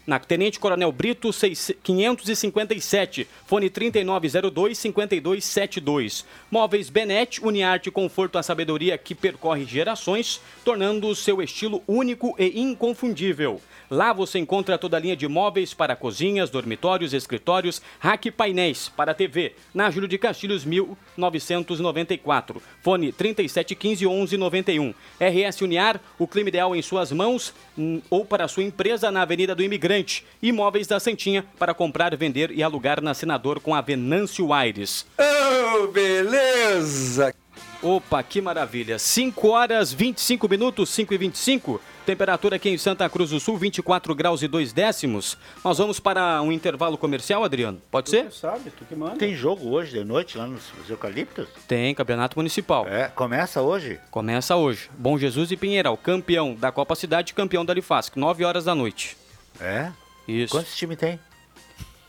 [0.08, 6.24] Na Tenente Coronel Brito, 6- 557, fone 3902-5272.
[6.50, 12.58] Móveis Benete, Uniarte, conforto à sabedoria que percorre gerações, tornando o seu estilo único e
[12.58, 13.60] inconfundível.
[13.90, 18.90] Lá você encontra toda a linha de móveis para cozinhas, dormitórios, escritórios, rack e painéis
[18.90, 19.54] para TV.
[19.74, 22.62] Na Júlio de Castilhos, 1994.
[22.82, 24.94] Fone 3715-1191.
[25.20, 29.56] RS Uniar, o clima ideal em suas mãos hum, ou para sua empresa na Avenida
[29.56, 30.26] do Imigrante.
[30.42, 35.06] Imóveis da Santinha para comprar, vender e alugar na Senador com a Venâncio Aires.
[35.18, 37.34] Oh, beleza!
[37.82, 38.98] Opa, que maravilha.
[38.98, 41.82] 5 horas 25 minutos, 5 e 25.
[42.08, 45.38] Temperatura aqui em Santa Cruz do Sul, 24 graus e 2 décimos.
[45.62, 47.82] Nós vamos para um intervalo comercial, Adriano?
[47.92, 48.30] Pode ser?
[48.30, 49.18] Tu sabe, tu que manda.
[49.18, 51.50] Tem jogo hoje de noite lá nos Eucaliptos?
[51.68, 52.88] Tem, Campeonato Municipal.
[52.88, 54.00] É, começa hoje?
[54.10, 54.90] Começa hoje.
[54.98, 59.18] Bom Jesus e Pinheiral, campeão da Copa Cidade, campeão da Lifasc, 9 horas da noite.
[59.60, 59.92] É?
[60.26, 60.54] Isso.
[60.54, 61.20] Quantos times tem?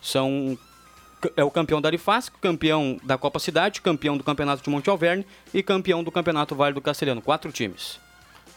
[0.00, 0.56] São
[1.36, 5.26] é o campeão da Arifasc, campeão da Copa Cidade, campeão do Campeonato de Monte Alverne
[5.52, 7.20] e campeão do Campeonato Vale do Castelhano.
[7.20, 7.98] Quatro times.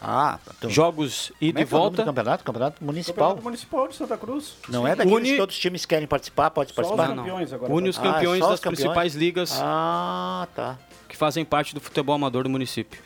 [0.04, 0.68] Ah, então.
[0.68, 1.96] Jogos ida é e é o nome volta.
[2.02, 2.42] do campeonato?
[2.44, 3.28] Campeonato municipal.
[3.36, 4.54] Campeonato Municipal de Santa Cruz.
[4.68, 7.14] Não é daqueles Une- que todos os times querem participar, pode Só os participar?
[7.14, 7.72] campeões agora.
[7.72, 8.80] Une os Ah, campeões só os das campeões?
[8.80, 10.76] principais ligas Ah, tá.
[11.08, 13.00] que fazem parte do futebol amador do município.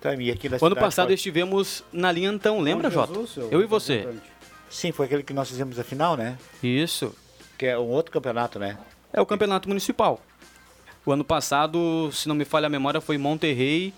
[0.00, 3.12] Tá, e aqui O ano passado pode- estivemos na linha Antão, lembra, Bom Jota?
[3.14, 4.06] Jesus, seu Eu e você.
[4.68, 6.36] Sim, foi aquele que nós fizemos a final, né?
[6.62, 7.14] Isso.
[7.56, 8.76] Que é um outro campeonato, né?
[9.12, 10.20] É o campeonato municipal.
[11.06, 13.92] O ano passado, se não me falha a memória, foi Monterrey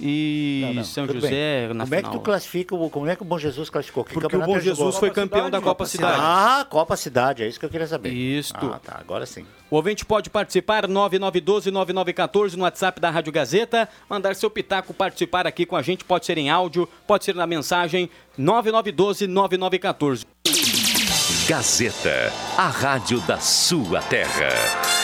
[0.00, 1.74] e Não, não, São tudo José bem.
[1.76, 2.12] na Como é final.
[2.12, 4.04] que tu classifica, o, como é que o Bom Jesus classificou?
[4.04, 4.60] Que Porque o Bom jogou?
[4.60, 6.18] Jesus foi campeão Cidade, da Copa Copa Cidade.
[6.20, 8.10] Ah, Copa Cidade, é isso que eu queria saber.
[8.10, 8.66] Isto.
[8.66, 9.44] Ah, tá, agora sim.
[9.70, 15.64] O ouvinte pode participar 9912-9914 no WhatsApp da Rádio Gazeta, mandar seu pitaco, participar aqui
[15.66, 20.24] com a gente, pode ser em áudio, pode ser na mensagem 9912-9914.
[21.48, 25.03] Gazeta, a rádio da sua terra.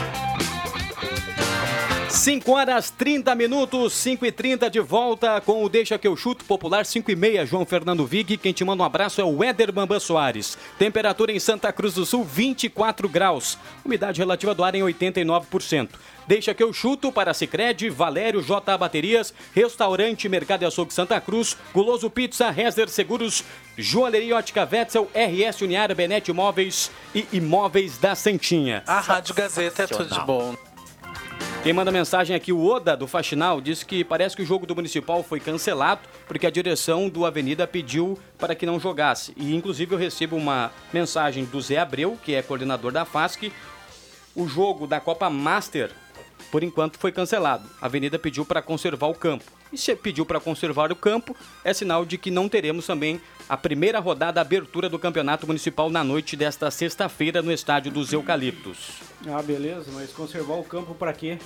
[2.21, 6.45] 5 horas 30 minutos, 5 e 30 de volta com o Deixa que eu chuto
[6.45, 8.37] popular 5 e meia, João Fernando Vig.
[8.37, 10.55] Quem te manda um abraço é o Éder Bambam Soares.
[10.77, 13.57] Temperatura em Santa Cruz do Sul, 24 graus.
[13.83, 15.89] Umidade relativa do ar em 89%.
[16.27, 21.57] Deixa que eu chuto para Cicred, Valério J Baterias, Restaurante Mercado e Açougue Santa Cruz,
[21.73, 23.43] Guloso Pizza, Rezer Seguros,
[23.75, 28.83] Joalheria Ótica Wetzel, RS Uniara, Benete Imóveis e Imóveis da Santinha.
[28.85, 30.55] A Rádio Gazeta é tudo de bom.
[31.63, 34.75] Quem manda mensagem aqui, o Oda, do Faxinal, disse que parece que o jogo do
[34.75, 39.31] Municipal foi cancelado porque a direção do Avenida pediu para que não jogasse.
[39.37, 43.53] E, inclusive, eu recebo uma mensagem do Zé Abreu, que é coordenador da FASC.
[44.35, 45.91] O jogo da Copa Master,
[46.51, 47.69] por enquanto, foi cancelado.
[47.79, 49.45] A Avenida pediu para conservar o campo.
[49.71, 53.55] E se pediu para conservar o campo, é sinal de que não teremos também a
[53.55, 59.01] primeira rodada a abertura do Campeonato Municipal na noite desta sexta-feira no Estádio dos Eucaliptos.
[59.27, 61.37] Ah, beleza, mas conservar o campo pra quê?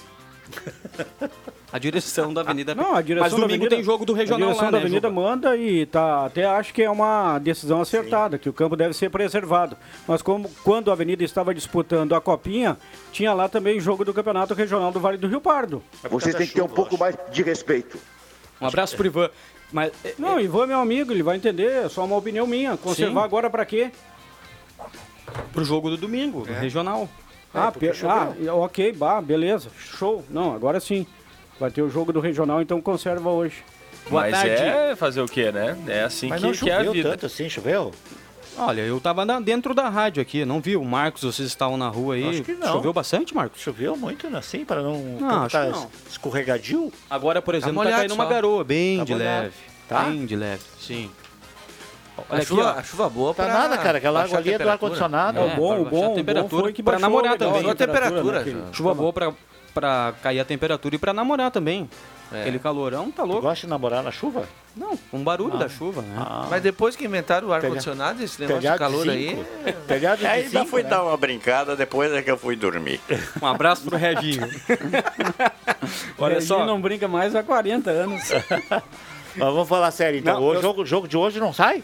[1.71, 4.49] A direção da Avenida Não, a direção Mas da domingo Avenida, tem jogo do Regional
[4.49, 5.21] A direção lá, da né, Avenida Juba?
[5.21, 9.09] manda e tá, até acho que é uma decisão acertada, que o campo deve ser
[9.09, 9.75] preservado.
[10.07, 12.77] Mas como quando a Avenida estava disputando a Copinha,
[13.11, 15.83] tinha lá também jogo do Campeonato Regional do Vale do Rio Pardo.
[16.09, 17.97] Vocês têm que ter um pouco mais de respeito.
[18.61, 19.29] Um abraço pro Ivan.
[19.71, 22.77] Mas, é, Não, Ivan é meu amigo, ele vai entender, é só uma opinião minha.
[22.77, 23.25] Conservar Sim.
[23.25, 23.91] agora pra quê?
[25.51, 27.09] pro jogo do domingo, do Regional.
[27.53, 30.23] ah, porque pe- ah, ok, bah, beleza, show.
[30.29, 31.05] Não, agora sim.
[31.59, 33.63] Vai ter o jogo do Regional, então conserva hoje.
[34.09, 34.49] Boa Mas tarde.
[34.49, 35.75] é fazer o quê, né?
[35.87, 37.09] É assim Mas que, não que é a choveu vida.
[37.11, 37.91] tanto assim, choveu?
[38.57, 40.83] Olha, eu tava na- dentro da rádio aqui, não viu?
[40.83, 42.29] Marcos, vocês estavam na rua aí.
[42.29, 42.71] Acho que não.
[42.73, 43.61] Choveu bastante, Marcos?
[43.61, 45.89] Choveu muito assim, para não, Não, acho tá que não.
[46.09, 46.91] escorregadio?
[47.09, 48.29] Agora, por exemplo, tá, molhado caindo uma só.
[48.29, 49.41] garoa, bem Tá de molhado.
[49.43, 49.53] leve.
[49.89, 50.03] Tá?
[50.03, 51.11] Bem de leve, sim.
[52.17, 54.49] Olha a, aqui, chuva, a chuva boa Tá pra nada, cara, aquela água a ali
[54.49, 54.71] é do temperatura.
[54.73, 55.37] ar-condicionado.
[55.37, 57.51] É, o É, bom, o a bom, o bom temperatura, foi que pra namorar legal
[57.53, 57.69] também.
[57.69, 59.33] a Temperatura, né, Chuva boa pra,
[59.73, 61.89] pra cair a temperatura e pra namorar também.
[62.31, 62.41] É.
[62.41, 63.43] Aquele calorão, tá Tu louco.
[63.43, 64.47] gosta de namorar na chuva?
[64.75, 66.15] Não, com barulho da chuva, né?
[66.17, 66.47] Ah.
[66.49, 69.45] Mas depois que inventaram o ar-condicionado, esse negócio de Telhado calor de aí.
[69.87, 70.89] Telhado de Ainda zinco, fui né?
[70.89, 72.99] dar uma brincada, depois é que eu fui dormir.
[73.41, 74.41] Um abraço pro Reginho.
[76.17, 76.65] Olha Reginho só.
[76.65, 78.23] não brinca mais há 40 anos.
[79.37, 80.35] Mas vamos falar sério, então.
[80.35, 81.83] Não, o eu- jogo, jogo de hoje não sai?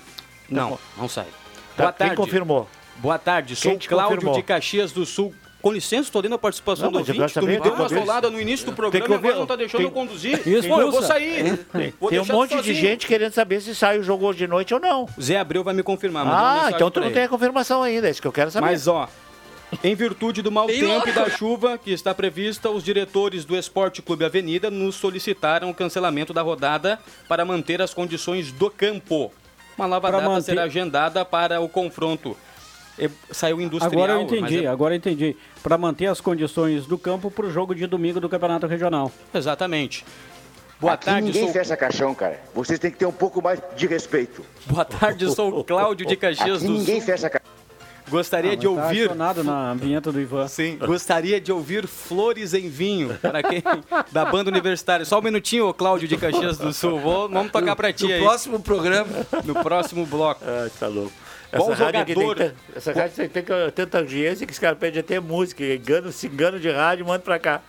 [0.49, 1.27] Não, não sai.
[1.75, 2.15] Tá, Boa Quem tarde.
[2.15, 2.67] confirmou?
[2.97, 4.35] Boa tarde, sou Quem Cláudio confirmou?
[4.35, 5.33] de Caxias do Sul.
[5.61, 7.33] Com licença, estou dando a participação Não, do ouvinte.
[7.33, 9.55] Tu me deu tem uma rolada no início do programa que e agora não tá
[9.55, 10.47] deixando Tem- eu conduzir.
[10.47, 11.65] Isso, Pô, eu vou sair.
[11.99, 14.73] Vou Tem um monte de gente querendo saber se sai o jogo hoje de noite
[14.73, 15.07] ou não.
[15.21, 16.25] Zé Abreu vai me confirmar.
[16.27, 17.13] Ah, então tu não ele.
[17.13, 18.65] tem a confirmação ainda, é isso que eu quero saber.
[18.65, 19.07] Mas ó,
[19.83, 24.01] em virtude do mau tempo e da chuva que está prevista, os diretores do Esporte
[24.01, 29.31] Clube Avenida nos solicitaram o cancelamento da rodada para manter as condições do campo.
[29.77, 32.35] Uma nova Pra data manter- será agendada para o confronto.
[33.01, 33.91] E- Saiu industrial.
[33.91, 35.35] Agora eu mas entendi, é- agora eu entendi.
[35.63, 39.11] Para manter as condições do campo para o jogo de domingo do Campeonato Regional.
[39.33, 40.05] Exatamente.
[40.79, 41.53] Boa Aqui tarde, ninguém sou...
[41.53, 42.39] fecha caixão, cara.
[42.55, 44.43] Vocês têm que ter um pouco mais de respeito.
[44.65, 47.05] Boa tarde, sou o Cláudio de Caxias Aqui do ninguém Sul.
[47.05, 47.51] fecha caixão.
[48.09, 49.03] Gostaria Ah, de tá ouvir.
[49.05, 50.47] acionado na vinheta do Ivan.
[50.47, 53.63] Sim, gostaria de ouvir Flores em Vinho, para quem
[54.11, 55.05] da banda universitária.
[55.05, 56.99] Só um minutinho, ô Cláudio de Caxias do Sul.
[56.99, 58.19] Vou- vamos tocar pra ti No aí.
[58.21, 59.07] próximo programa.
[59.45, 60.41] No próximo bloco.
[60.45, 61.13] Ah, tá louco.
[61.53, 62.35] Bom Essa rádio aqui jogador.
[62.37, 65.63] Tem, essa rádio tem, tem que- tanta audiência que os caras pedem até música.
[65.63, 67.61] Engano, se engano de rádio, manda pra cá.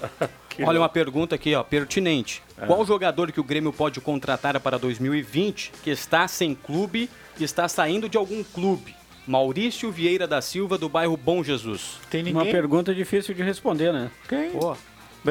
[0.58, 2.42] Que Olha uma pergunta aqui, ó, pertinente.
[2.66, 7.68] Qual jogador que o Grêmio pode contratar para 2020 que está sem clube e está
[7.68, 8.92] saindo de algum clube?
[9.24, 12.00] Maurício Vieira da Silva, do bairro Bom Jesus.
[12.10, 12.50] Tem Uma ninguém.
[12.52, 14.10] pergunta difícil de responder, né?
[14.28, 14.50] Quem?
[14.50, 14.76] Pô,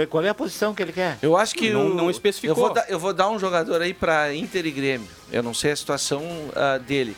[0.10, 1.17] Qual é a posição que ele quer?
[1.21, 2.56] Eu acho que Não- o- não especificou.
[2.56, 5.08] Eu vou, dar, eu vou dar um jogador aí para Inter e Grêmio.
[5.30, 6.23] Eu não sei a situação
[6.56, 7.17] ah, dele.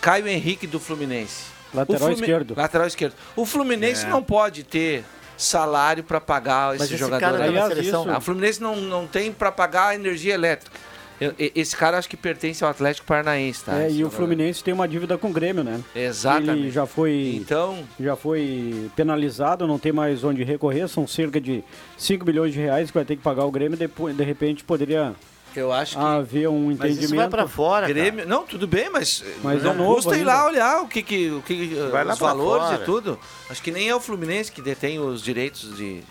[0.00, 1.44] Caio Henrique do Fluminense.
[1.74, 2.54] Lateral O Flumi- esquerdo.
[2.56, 3.14] Lateral esquerdo.
[3.36, 4.08] O Fluminense É.
[4.08, 5.04] não pode ter
[5.36, 7.20] salário para pagar esse, Mas esse jogador.
[7.20, 8.02] cara tá seleção.
[8.02, 10.76] isso- A Fluminense não, não tem para pagar a energia elétrica.
[11.20, 13.76] Eu- esse cara acho que pertence ao Atlético Paranaense, tá?
[13.82, 14.10] É, e o.
[14.10, 15.80] Fluminense tem uma dívida com o Grêmio, né?
[15.94, 16.50] Exatamente.
[16.60, 21.64] Ele já foi, Então, já foi penalizado, não tem mais onde recorrer, são cerca de
[21.96, 25.12] 5 milhões de reais que vai ter que pagar o Grêmio, depois, de repente poderia
[25.56, 27.30] eu acho que haver um Mas isso vai entendimento.
[27.30, 27.92] pra fora, cara.
[27.92, 31.02] Grêmio, não, tudo bem, mas, Mas não é novo custa ir lá olhar o que,
[31.02, 32.82] que, o que Vai lá os valores fora.
[32.82, 33.18] e tudo.
[33.50, 36.02] Acho que nem é o Fluminense que detém os direitos de,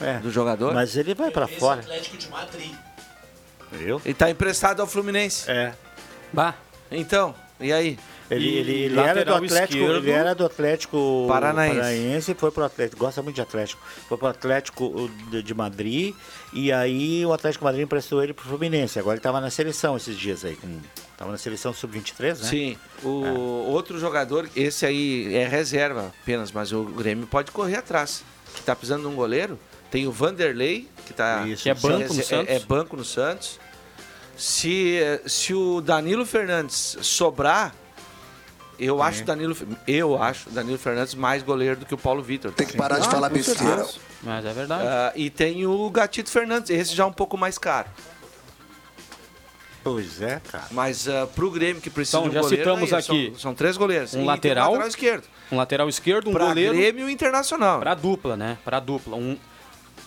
[0.00, 0.18] É.
[0.18, 0.72] do jogador.
[0.74, 1.80] Mas ele vai pra fora.
[1.80, 2.72] Atlético de Madrid.
[3.72, 4.00] Viu?
[4.04, 5.50] Ele tá emprestado ao Fluminense.
[5.50, 5.74] É.
[6.32, 6.54] Bah,
[6.90, 7.98] Então, e aí?
[8.34, 12.32] Ele, ele, ele era do Atlético, ele era do Atlético Paranaense.
[12.32, 13.82] e foi pro Atlético, gosta muito de Atlético.
[14.08, 16.14] Foi pro Atlético de, de Madrid
[16.52, 18.98] e aí o Atlético de Madrid emprestou ele pro Fluminense.
[18.98, 20.80] Agora ele tava na seleção esses dias aí, com,
[21.16, 22.34] tava na seleção sub-23, né?
[22.34, 28.22] Sim, o outro jogador, esse aí é reserva apenas, mas o Grêmio pode correr atrás.
[28.54, 29.58] Que tá precisando de um goleiro.
[29.90, 31.46] Tem o Vanderlei, que tá.
[31.46, 32.54] Isso, Que é banco no é, Santos.
[32.54, 33.60] é banco no Santos.
[34.36, 37.74] Se, se o Danilo Fernandes sobrar,
[38.78, 39.56] eu acho o Danilo,
[39.86, 42.52] eu acho Danilo Fernandes mais goleiro do que o Paulo Vitor.
[42.52, 43.86] Tem que parar de Ah, falar besteira.
[44.22, 44.84] mas é verdade.
[44.86, 47.88] Ah, e tem o Gatito Fernandes, esse já é um pouco mais caro.
[49.82, 50.64] Pois é, cara.
[50.70, 53.38] Mas ah, pro Grêmio que precisa Então, de um já goleiro, citamos aí, aqui São,
[53.40, 54.14] são três goleiros.
[54.14, 54.70] um E lateral.
[54.70, 55.24] lateral esquerdo.
[55.52, 56.74] Um lateral esquerdo, um Pra goleiro.
[56.74, 57.80] Grêmio e Internacional.
[57.80, 58.56] Pra dupla, né?
[58.64, 59.14] Pra dupla.
[59.16, 59.36] Um,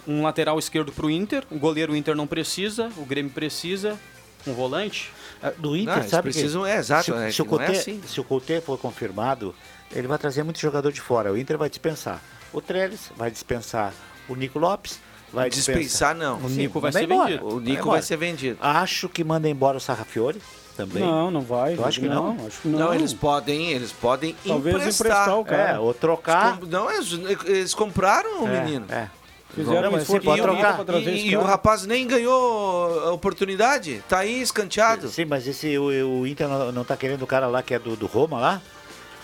[0.07, 3.99] um lateral esquerdo pro Inter, o goleiro o Inter não precisa, o Grêmio precisa,
[4.47, 5.11] um volante.
[5.41, 7.57] Ah, Do Inter, Não, sabe precisam- que, é, exato, se, é se, o não é
[7.65, 8.01] Couté, assim.
[8.07, 9.53] se o Couté for confirmado,
[9.91, 11.31] ele vai trazer muito jogador de fora.
[11.31, 12.21] O Inter vai dispensar.
[12.53, 13.93] O Trellis vai dispensar.
[14.27, 14.99] O Nico Lopes
[15.31, 15.81] vai dispensar.
[15.81, 16.37] Dispensar, não.
[16.43, 17.29] O Sim, Nico vai manda ser embora.
[17.29, 17.45] vendido.
[17.45, 17.91] O Vai Nico embora.
[17.91, 18.57] vai ser vendido.
[18.61, 20.41] Acho que manda embora o Sarrafiore
[20.75, 21.03] também.
[21.03, 21.75] Não, não vai.
[21.75, 22.37] Eu acho que não.
[22.47, 22.79] Acho que não.
[22.79, 25.07] Não, eles podem, eles podem Talvez emprestar.
[25.07, 25.69] emprestar o cara.
[25.73, 26.57] É, ou trocar.
[26.57, 27.13] Eles Não, eles,
[27.45, 28.85] eles compraram o É, menino.
[28.89, 29.09] É.
[29.57, 30.75] Fizeram Não, esforço pode trocar.
[30.75, 34.03] pra trazer E, esse e o rapaz nem ganhou a oportunidade.
[34.07, 35.09] Tá aí escanteado.
[35.09, 37.79] Sim, mas esse o, o Inter não, não tá querendo o cara lá que é
[37.79, 38.61] do, do Roma lá?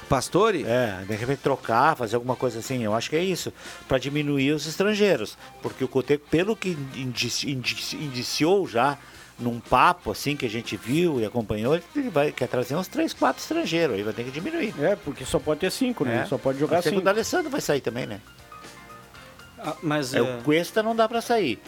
[0.09, 0.63] Pastore?
[0.67, 2.83] É, de repente trocar, fazer alguma coisa assim.
[2.83, 3.53] Eu acho que é isso.
[3.87, 5.37] Pra diminuir os estrangeiros.
[5.61, 8.97] Porque o Couté, pelo que indici- indici- indiciou já
[9.39, 13.13] num papo assim que a gente viu e acompanhou, ele vai, quer trazer uns 3,
[13.13, 13.95] 4 estrangeiros.
[13.95, 14.73] Aí vai ter que diminuir.
[14.79, 16.21] É, porque só pode ter cinco, né?
[16.23, 16.25] É.
[16.25, 17.01] Só pode jogar Até que cinco.
[17.01, 18.19] O D'Alessandro vai sair também, né?
[19.65, 21.59] Ah, mas É, é, o Cuesta não dá pra sair.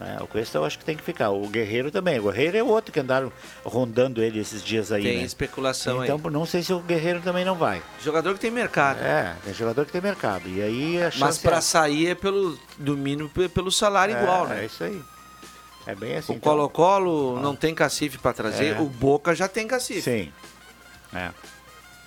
[0.00, 1.30] É, o Cuesta eu acho que tem que ficar.
[1.30, 2.18] O Guerreiro também.
[2.18, 3.30] O Guerreiro é outro que andaram
[3.62, 5.24] rondando ele esses dias aí, Tem né?
[5.24, 6.30] especulação Então aí.
[6.32, 7.82] não sei se o Guerreiro também não vai.
[8.02, 9.00] Jogador que tem mercado.
[9.02, 10.48] É, é jogador que tem mercado.
[10.48, 14.16] E aí a chance Mas pra é, sair é pelo, do mínimo pe- pelo salário
[14.16, 14.62] igual, é, né?
[14.62, 15.00] É isso aí.
[15.86, 16.32] É bem assim.
[16.36, 18.80] O Colo-Colo não tem cacife pra trazer, É.
[18.80, 20.02] o Boca já tem cacife.
[20.02, 20.32] Sim.
[21.14, 21.30] É.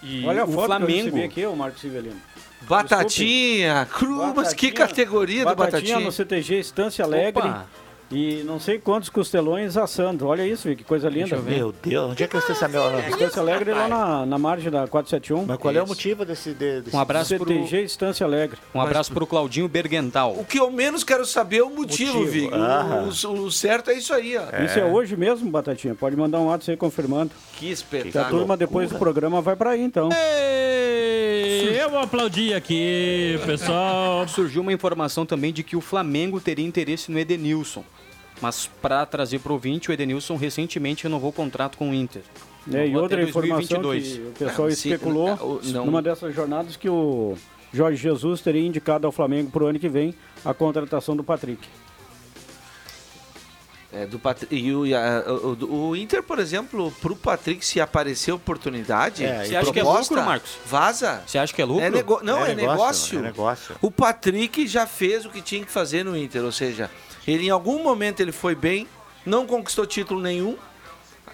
[0.02, 1.24] e Olha a o foto que eu Flamengo.
[1.24, 2.20] aqui, o Marcos Civelino.
[2.68, 6.00] Batatinha, cru, mas que categoria do Batatinha Batatinha.
[6.00, 7.42] no CTG Estância Alegre.
[7.42, 7.66] Opa.
[8.12, 10.28] E não sei quantos costelões assando.
[10.28, 11.38] Olha isso, Vic, que coisa linda.
[11.38, 12.84] Meu Deus, onde é que você essa meu...
[13.10, 15.46] Estância Alegre lá na, na margem da 471.
[15.48, 16.54] Mas qual é o motivo desse...
[16.54, 16.96] de- desse...
[16.96, 18.58] Um abraço pro, CTG Estância Alegre.
[18.76, 20.34] um abraço pro Claudinho Bergental.
[20.38, 22.32] O que eu menos quero saber é o motivo, Motivo.
[22.32, 22.48] Vig.
[22.54, 23.08] O- Ah.
[23.26, 24.64] O, o certo é isso aí, ó.
[24.64, 25.96] Isso é hoje mesmo, Batatinha?
[25.96, 27.32] Pode mandar um ato aí confirmando.
[27.54, 28.40] Que Que a espetáculo.
[28.40, 30.10] turma depois do programa vai pra aí, então.
[31.78, 34.28] Eu vou aplaudir aqui, pessoal.
[34.28, 37.84] Surgiu uma informação também de que o Flamengo teria interesse no Edenilson.
[38.42, 42.22] Mas para trazer pro ouvinte, o Edenilson recentemente renovou o contrato com o Inter.
[42.74, 44.18] É, e outra informação 2022.
[44.38, 47.36] que o pessoal Ah, se- especulou o- não- numa dessas jornadas que o
[47.74, 51.68] Jorge Jesus teria indicado ao Flamengo pro ano que vem a contratação do Patrick.
[53.98, 58.34] É, do Pat- e o, a- o- o Inter, por exemplo, pro Patrick, se aparecer
[58.34, 60.52] oportunidade, É, Você acha que é lucro, Marcos?
[60.66, 61.24] Vaza.
[61.26, 61.82] Você acha que é lucro?
[61.84, 62.20] É nego...
[62.22, 63.20] Não, é, negócio.
[63.20, 63.76] É negócio.
[63.82, 66.92] O Patrick já fez o que tinha que fazer no Inter, ou seja,
[67.26, 68.86] ele em algum momento ele foi bem,
[69.26, 70.58] não conquistou título nenhum.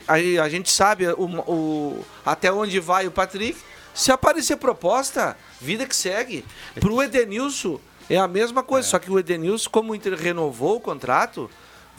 [0.07, 3.57] Aí a gente sabe o, o- até onde vai o Patrick.
[3.93, 6.45] Se aparecer proposta, vida que segue.
[6.79, 10.79] Pro Edenilson é a mesma coisa, só que o Edenilson, como o Inter renovou o
[10.79, 11.49] contrato,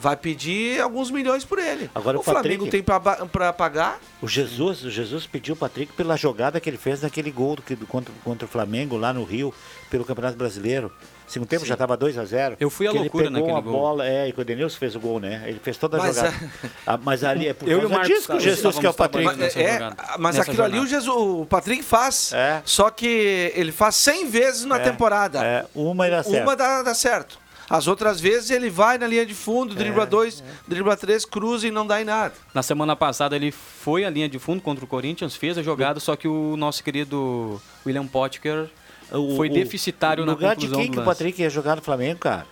[0.03, 1.89] vai pedir alguns milhões por ele.
[1.95, 3.99] Agora o o Patrick- Flamengo tem pra pagar?
[4.21, 7.75] O Jesus, o Jesus pediu o Patrick pela jogada que ele fez naquele gol do,
[7.77, 9.53] do- contra, contra o Flamengo lá no Rio,
[9.89, 10.91] pelo Campeonato Brasileiro.
[11.25, 13.57] Segundo tempo já estava 2 a 0 Eu fui à que loucura ele pegou naquele
[13.67, 13.79] a gol.
[13.81, 15.41] bola, é, e que o Denilson fez o gol, né?
[15.47, 16.51] Ele fez toda a Mas, jogada.
[16.85, 18.93] Ah, mas ali é por Eu o causa disso que o Jesus que é o
[18.93, 19.25] Patrick.
[19.29, 21.01] estávamos Mas, nessa é, jogada, mas aquilo ali o, jornada.
[21.01, 22.33] Jesus, o Patrick faz.
[22.33, 22.61] É.
[22.65, 25.43] Só que ele faz 100 vezes na É, temporada.
[25.43, 26.43] É, uma ele acerta.
[26.43, 27.39] Uma dá, dá certo.
[27.75, 31.71] As outras vezes ele vai na linha de fundo, dribla dois, dribla três, cruza e
[31.71, 32.35] não dá em nada.
[32.53, 35.99] Na semana passada ele foi à linha de fundo contra o Corinthians, fez a jogada,
[35.99, 38.69] só que o nosso querido William Potker
[39.11, 41.03] O- foi o- deficitário no na lugar de quem que o.
[41.03, 42.45] Patrick ia jogar no Flamengo, cara?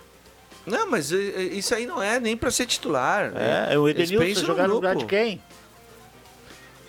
[0.66, 3.32] Não, mas eh, eh, isso aí não é nem pra ser titular.
[3.36, 5.40] É, o Eles Edenilson jogar no lugar de quem?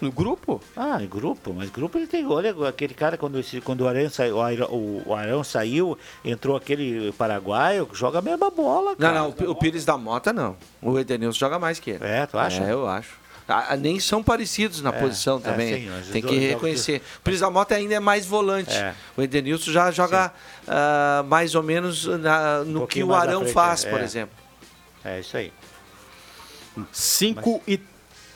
[0.04, 0.60] No grupo?
[0.76, 2.26] Ah, em grupo, mas grupo ele tem.
[2.28, 7.12] Olha, aquele cara, quando, esse, quando o, Arão saiu, o, Arão, o saiu, entrou aquele
[7.14, 9.14] paraguaio, joga a mesma bola, Não, cara.
[9.20, 10.58] não, o P- o Pires da Mota não.
[10.82, 12.04] O Edenilson joga mais que ele.
[12.04, 12.64] É, tu acha?
[12.64, 13.24] É, eu acho.
[13.48, 15.74] Ah, ah, nem são parecidos na É, posição é, também.
[15.84, 17.02] sim, mas Tem que reconhecer.
[17.20, 18.74] O Pires da Mota ainda é mais volante.
[18.76, 18.94] É.
[19.18, 20.34] O Edenilson já joga
[20.68, 23.90] ah, mais ou menos na- no que pouquinho o Arão frente, faz, é.
[23.90, 24.36] por exemplo.
[25.04, 25.52] É isso aí.
[26.92, 27.80] 5 e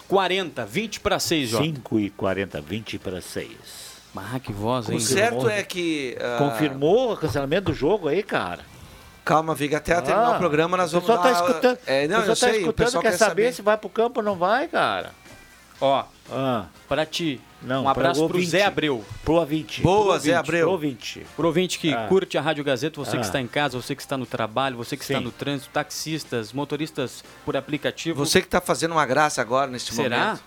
[0.07, 1.63] 40, 20 para 6, Jota.
[1.63, 3.47] 5 e 40, 20 para 6.
[4.15, 4.97] Ah, que voz, hein?
[4.97, 6.17] O certo é que.
[6.19, 8.61] ah, Confirmou o cancelamento do jogo aí, cara?
[9.23, 11.33] Calma, Viga, até terminar o programa nós o vamos pessoal dar...
[11.41, 11.79] tá escutando.
[11.85, 13.53] É, não, o eu tá sei, o escutando, pessoal quer, quer saber saber.
[13.53, 15.11] se vai pro campo ou não vai, cara.
[15.81, 18.49] Ó, Ah, pra ti, não, um abraço pro ouvinte.
[18.51, 19.03] Zé Abreu.
[19.23, 19.81] Pro ouvinte.
[19.81, 20.61] Boa, Pro Zé ouvinte, Abreu.
[20.65, 21.25] Pro ouvinte.
[21.35, 22.05] Pro ouvinte que Ah.
[22.07, 23.19] curte a Rádio Gazeta, você Ah.
[23.19, 25.23] que está em casa, você que está no trabalho, você que está Sim.
[25.23, 28.23] no trânsito, taxistas, motoristas por aplicativo.
[28.25, 30.17] Você que tá fazendo uma graça agora neste Será?
[30.25, 30.43] momento.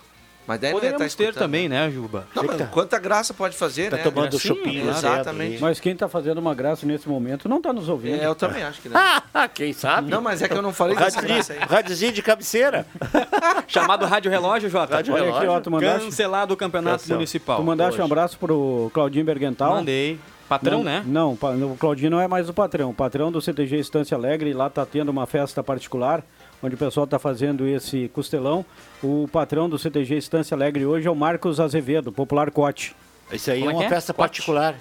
[0.51, 2.27] Mas deve Poderíamos estar ter também, né, Juba?
[2.35, 4.03] Não, mas quanta graça pode fazer, Tá né?
[4.03, 5.61] tomando Gracinha, chopinho lá Exatamente.
[5.61, 8.21] Mas quem está fazendo uma graça nesse momento não está nos ouvindo.
[8.21, 8.99] É, eu também acho que não.
[8.99, 10.11] Ah, quem sabe?
[10.11, 11.59] Não, mas é que eu não falei dessa graça aí.
[11.59, 12.85] Radiozinho, de cabeceira.
[13.65, 14.95] Chamado Rádio Relógio, Jota.
[14.95, 15.51] Rádio Olha aqui, Relógio.
[15.51, 17.15] ó, tu mandaste, Cancelado o campeonato Cancel.
[17.15, 17.57] municipal.
[17.57, 19.75] tu mandaste um abraço pro Claudinho Bergental.
[19.75, 20.19] Mandei.
[20.49, 21.03] Patrão, não, né?
[21.05, 22.89] Não, o Claudinho não é mais o patrão.
[22.89, 26.21] O patrão do CTG Estância Alegre, lá tá tendo uma festa particular,
[26.61, 28.65] onde o pessoal tá fazendo esse costelão.
[29.03, 32.95] O patrão do CTG Estância Alegre hoje é o Marcos Azevedo, popular Cote.
[33.31, 33.89] Isso aí Como é é uma é?
[33.89, 34.27] festa Cote?
[34.29, 34.75] particular.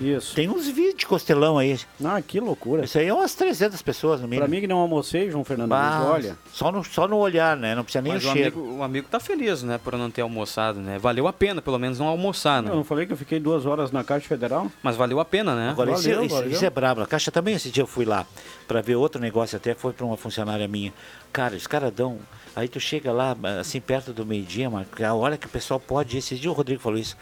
[0.00, 0.34] Isso.
[0.34, 1.78] Tem uns vídeos de costelão aí.
[2.04, 2.84] Ah, que loucura.
[2.84, 4.46] Isso aí é umas 300 pessoas no mínimo.
[4.46, 6.38] Pra mim que não almocei, João Fernando, mas olha.
[6.52, 7.74] Só no, só no olhar, né?
[7.74, 8.58] Não precisa nem Mas o o cheiro.
[8.58, 10.98] amigo, o amigo tá feliz, né, por não ter almoçado, né?
[10.98, 12.70] Valeu a pena, pelo menos, não almoçar, né?
[12.70, 14.70] Eu não falei que eu fiquei duas horas na Caixa Federal?
[14.82, 15.68] Mas valeu a pena, né?
[15.70, 16.50] Agora, isso, Valeu, isso- valeu.
[16.50, 17.02] isso é brabo.
[17.02, 18.24] A Caixa também, esse dia eu fui lá
[18.66, 20.94] pra ver outro negócio, até foi pra uma funcionária minha.
[21.32, 22.18] Cara, os caras dão.
[22.56, 25.78] Aí tu chega lá, assim, perto do meio-dia, mas é a hora que o pessoal
[25.78, 26.18] pode ir.
[26.20, 27.16] Esse dia o Rodrigo falou isso.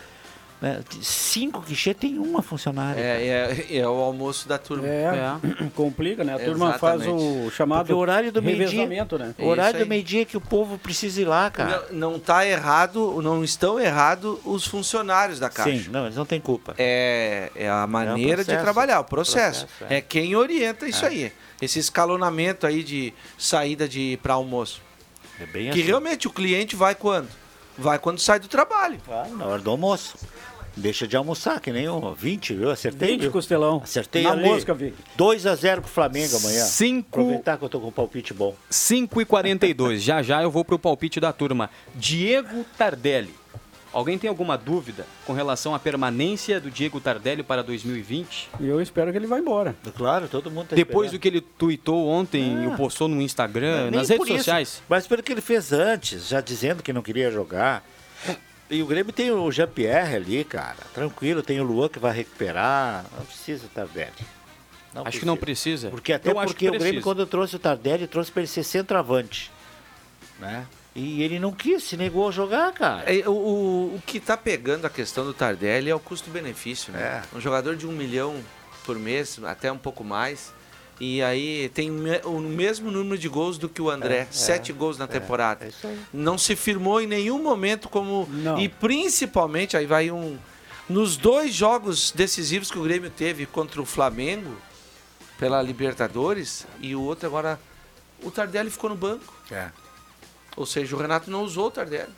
[0.60, 3.00] Né, Cinco guichê tem uma funcionária.
[3.00, 4.88] É, é, é o almoço da turma.
[4.88, 5.10] É,
[5.74, 6.34] complica, né?
[6.34, 7.50] A turma faz o Exatamente.
[7.54, 8.86] chamado Porque o horário do meio-dia.
[8.86, 9.34] né?
[9.38, 11.86] O horário do meio-dia que o povo precisa ir lá, cara.
[11.92, 15.70] Não, não tá errado, não estão errado os funcionários da Caixa.
[15.70, 16.74] Sim, não, eles não têm culpa.
[16.76, 18.64] É, é a maneira de processo.
[18.64, 19.66] trabalhar, o processo.
[19.66, 19.98] Processo, é.
[19.98, 20.00] é.
[20.00, 21.08] quem orienta isso É.
[21.08, 21.32] aí.
[21.60, 24.80] Esse escalonamento aí de saída de para almoço.
[25.40, 25.82] É bem Que assim.
[25.82, 27.28] realmente o cliente vai quando?
[27.76, 28.98] Vai quando sai do trabalho.
[29.36, 30.16] Na hora do almoço.
[30.78, 32.70] Deixa de almoçar, que nem o 20, viu?
[32.70, 33.08] Acertei.
[33.12, 33.30] 20 viu?
[33.32, 33.80] costelão.
[33.82, 34.44] Acertei Na ali.
[34.44, 34.94] mosca, Vic.
[35.16, 36.64] 2 a 0 pro Flamengo amanhã.
[36.64, 38.54] Cinco- Aproveitar que eu tô com um palpite bom.
[38.70, 41.68] 5 e 42 Já já eu vou pro palpite da turma.
[41.94, 43.34] Diego Tardelli.
[43.90, 48.50] Alguém tem alguma dúvida com relação à permanência do Diego Tardelli para 2020?
[48.60, 49.74] E eu espero que ele vá embora.
[49.96, 54.08] Claro, todo mundo tá Depois do que ele tuitou ontem e postou no Instagram, nas
[54.10, 54.82] redes por isso, sociais.
[54.88, 57.82] Mas pelo que ele fez antes, já dizendo que não queria jogar.
[58.70, 60.76] E o Grêmio tem o Jean-Pierre ali, cara.
[60.92, 63.04] Tranquilo, tem o Luan que vai recuperar.
[63.16, 64.12] Não precisa o Tardelli.
[64.94, 65.90] Não Acho que não precisa.
[65.90, 67.04] Porque até Eu acho porque que o Grêmio, precisa.
[67.04, 69.50] quando trouxe o Tardelli, trouxe para ele ser centroavante.
[70.38, 70.66] Né?
[70.94, 73.04] E ele não quis, se negou a jogar, cara.
[73.12, 77.22] É, o, o, o que tá pegando a questão do Tardelli é o custo-benefício, né?
[77.32, 77.36] É.
[77.36, 78.36] Um jogador de um milhão
[78.84, 80.52] por mês, até um pouco mais.
[81.00, 81.90] E aí tem
[82.24, 85.08] o mesmo número de gols do que o André, É, sete é, gols na é,
[85.08, 85.64] temporada.
[85.64, 85.98] é isso aí.
[86.12, 88.26] Não se firmou em nenhum momento como.
[88.30, 88.58] Não.
[88.58, 90.36] E principalmente, aí vai um.
[90.88, 94.56] Nos dois jogos decisivos que o Grêmio teve contra o Flamengo,
[95.38, 97.60] pela Libertadores, e o outro agora.
[98.20, 99.32] O Tardelli ficou no banco.
[99.50, 99.68] É.
[100.56, 102.12] Ou seja, o Renato não usou o Tardelli.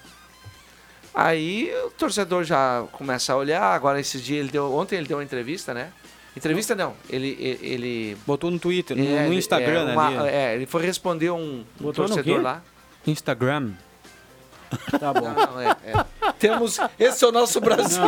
[1.15, 3.75] Aí o torcedor já começa a olhar.
[3.75, 5.93] Agora, esses dias, ele deu, ontem ele deu uma entrevista, né?
[6.37, 7.37] Entrevista não, ele.
[7.41, 10.29] ele, ele Botou no Twitter, no, é, no Instagram é, uma- ali.
[10.29, 12.63] é, ele foi responder um, um torcedor lá.
[13.07, 13.73] Instagram.
[14.99, 15.21] Tá bom.
[15.29, 16.05] Não, não, é, é.
[16.39, 16.79] Temos.
[16.99, 18.03] Esse é o nosso Brasil.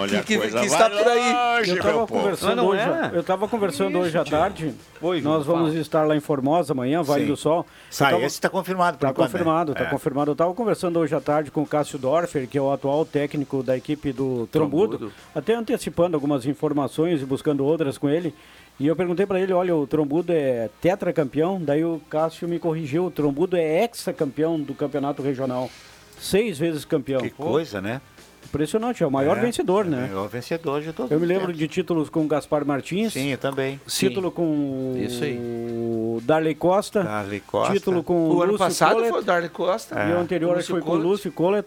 [0.00, 1.32] Olha, que, que, que está por aí.
[1.58, 3.10] longe, Eu estava conversando, Não, não hoje, é.
[3.18, 4.74] eu tava conversando hoje à tarde.
[5.00, 5.80] Oi, Nós vamos fala.
[5.80, 7.30] estar lá em Formosa amanhã, Vale Sim.
[7.30, 7.66] do Sol.
[7.90, 8.96] Sai, tava- esse tá confirmado.
[8.98, 9.32] por Tá enquanto, né?
[9.32, 9.86] confirmado, tá É.
[9.86, 10.30] confirmado.
[10.30, 13.62] Eu estava conversando hoje à tarde com o Cássio Dorfer, que é o atual técnico
[13.62, 15.12] da equipe do Trombudo, Trombudo.
[15.34, 18.34] até antecipando algumas informações e buscando outras com ele.
[18.78, 23.06] E eu perguntei para ele, olha, o Trombudo é tetracampeão, daí o Cássio me corrigiu,
[23.06, 25.70] o Trombudo é hexacampeão do campeonato regional.
[26.18, 27.20] Seis vezes campeão.
[27.20, 28.00] Que coisa, né?
[28.44, 30.10] Impressionante, é o maior É, vencedor, né?
[30.12, 31.58] É o vencedor de todos Eu me lembro tempos.
[31.58, 33.12] de títulos com o Gaspar Martins.
[33.12, 33.80] Sim, eu também.
[33.86, 35.36] Título com Isso aí.
[35.38, 37.02] o Darley Costa.
[37.02, 37.72] Darley Costa.
[37.72, 39.10] Título com O ano Lúcio passado Collet.
[39.10, 40.04] foi o Darley Costa.
[40.04, 40.96] E o anterior Lúcio foi com o.
[40.96, 41.66] Lúcio Collet.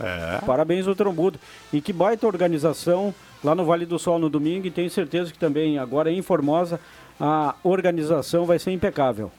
[0.00, 0.44] É.
[0.44, 1.38] Parabéns ao Trombudo.
[1.72, 4.66] E que baita organização lá no Vale do Sol no domingo.
[4.66, 6.80] E tenho certeza que também agora em Formosa
[7.18, 9.30] a organização vai ser impecável.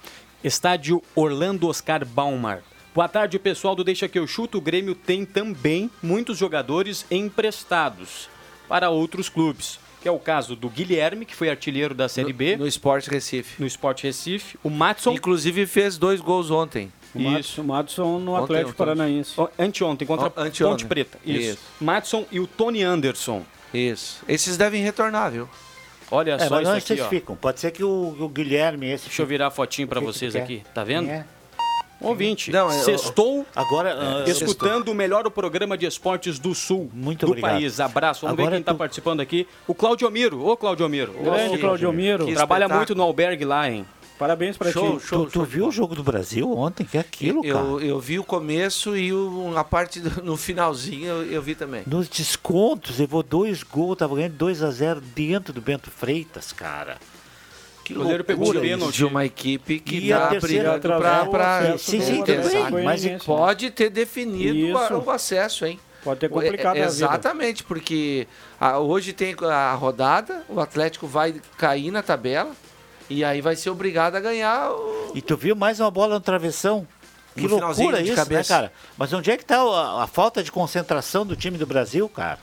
[0.44, 2.62] Estádio Orlando Oscar Baumar.
[2.94, 4.58] Boa tarde, pessoal do Deixa que eu chuto.
[4.58, 8.30] O Grêmio tem também muitos jogadores emprestados
[8.68, 9.80] para outros clubes.
[10.02, 12.58] Que é o caso do Guilherme, que foi artilheiro da Série B.
[12.58, 13.62] No Sport Recife.
[13.62, 14.58] No Sport Recife.
[14.64, 15.14] O Matson.
[15.14, 16.92] Inclusive fez dois gols ontem.
[17.16, 17.62] Isso.
[17.62, 18.78] O Madison no Ontem, Atlético ontem.
[18.78, 19.34] Paranaense.
[19.60, 20.68] Anteontem, contra anteontem.
[20.68, 21.20] Ponte Preta.
[21.26, 21.52] Isso.
[21.52, 21.60] Isso.
[21.80, 23.44] Matson e o Tony Anderson.
[23.74, 24.24] Isso.
[24.28, 25.48] Esses devem retornar, viu?
[26.10, 27.08] Olha É, só mas isso aqui, vocês ó.
[27.10, 27.36] ficam.
[27.36, 29.06] Pode ser que o, o Guilherme esse.
[29.06, 30.62] Deixa eu virar a fotinho para O vocês aqui.
[30.74, 31.06] Tá vendo?
[31.06, 31.26] Quem é?
[32.02, 37.28] Ouvinte, Não, é- sextou Agora, ah, escutando o melhor programa de esportes do Sul Muito
[37.28, 37.52] do obrigado.
[37.52, 37.80] país.
[37.80, 38.22] Abraço.
[38.22, 39.48] Vamos ver Agora quem está tu- participando aqui.
[39.68, 40.44] O Claudio Miro.
[40.44, 41.14] Ô, Claudio Miro.
[41.14, 42.26] Grande Claudio Miro.
[42.26, 42.78] Que Trabalha espetáculo.
[42.80, 43.86] muito no albergue lá, hein?
[44.22, 45.08] Parabéns Show, ti.
[45.08, 46.86] show, tu, tu viu o jogo do Brasil ontem?
[46.86, 47.56] Que é aquilo, cara?
[47.58, 51.56] Eu, eu vi o começo e o, a parte do- no finalzinho eu, eu vi
[51.56, 51.82] também.
[51.88, 56.98] Nos descontos, levou dois gols, tava ganhando 2 a 0 dentro do Bento Freitas, cara.
[57.84, 58.92] Que O goleiro pegou loucura o.
[58.92, 60.80] De uma equipe que E tá brigando
[61.72, 62.84] acesso Sim, sim, bem.
[62.86, 64.94] Mas Então, Pode ter definido Isso.
[64.94, 65.80] o, o acesso, hein?
[66.04, 67.06] Pode ter complicado É- a vida.
[67.06, 68.28] Exatamente, porque
[68.60, 72.52] a- hoje tem a rodada, o Atlético vai cair na tabela
[73.12, 75.12] e aí vai ser obrigado a ganhar o...
[75.16, 76.88] E tu viu mais uma bola no travessão?
[77.36, 78.54] Que No loucura isso, né, cabeça.
[78.54, 78.74] cara?
[78.98, 82.40] Mas onde é que tá a, a falta de concentração do time do Brasil, cara?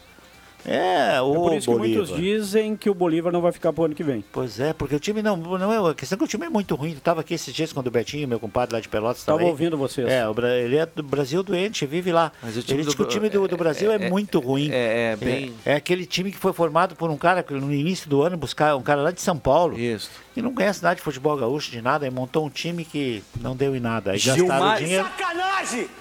[0.66, 1.99] É, É o por isso que Bolívar.
[2.07, 4.25] muitos dizem que o Bolívar não vai ficar pro ano que vem.
[4.33, 5.91] Pois é, porque o time não, não é.
[5.91, 6.93] A questão é que o time é muito ruim.
[6.95, 9.79] Eu tava aqui esses dias quando o Betinho, meu compadre lá de Pelotas, Estava ouvindo
[9.79, 10.07] vocês.
[10.09, 12.33] É, o ele é do Brasil doente, vive lá.
[12.43, 14.41] Mas o time ele diz do que o time do, do Brasil é, é- muito
[14.41, 14.69] ruim.
[14.73, 15.55] É, é bem...
[15.64, 18.37] É, é aquele time que foi formado por um cara que no início do ano
[18.37, 20.11] buscar um cara lá de São Paulo Isso.
[20.39, 23.57] Que não conhece nada de futebol gaúcho, de nada, e montou um time que não
[23.57, 24.12] deu em nada.
[24.12, 25.07] Gastaram Gilmar- dinheiro.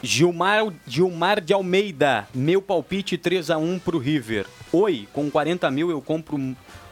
[0.04, 2.28] Gilmar, Gilmar de Almeida.
[2.36, 4.46] Meu palpite 3x1 pro River.
[4.72, 6.38] Oi, com 40 mil eu compro.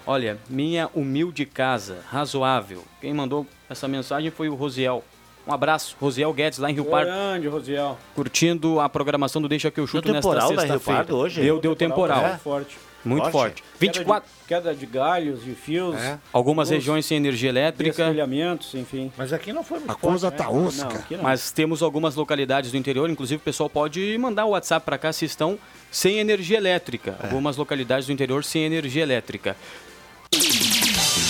[0.08, 2.00] Olha, minha humilde casa.
[2.10, 2.84] Razoável.
[3.00, 5.04] Quem mandou essa mensagem foi o Rosiel.
[5.48, 8.00] Um abraço, Rosiel Guedes, lá em Rio Pardo, Grande, Rosiel.
[8.16, 11.00] curtindo a programação do Deixa que eu chuto Deu nesta temporal sexta-feira.
[11.04, 11.42] Pardo hoje?
[11.42, 12.26] Deu, deu temporal.
[12.26, 12.38] É?
[12.40, 12.76] Forte.
[13.06, 13.62] Muito Forte.
[13.62, 13.64] forte.
[13.80, 14.28] 24.
[14.48, 15.96] Queda de, queda de galhos, de fios.
[15.96, 16.18] É.
[16.34, 18.04] Algumas luz, regiões sem energia elétrica.
[18.06, 19.12] Destelhamentos, enfim.
[19.16, 20.60] Mas aqui não foi muito A coisa forte, tá né?
[20.60, 20.88] Não, osca.
[20.88, 21.24] aqui não.
[21.24, 25.14] Mas temos algumas localidades do interior, inclusive o pessoal pode mandar o WhatsApp para cá
[25.14, 25.60] se estão
[25.92, 27.16] sem energia elétrica.
[27.22, 27.28] É.
[27.28, 29.56] Algumas localidades do interior sem energia elétrica.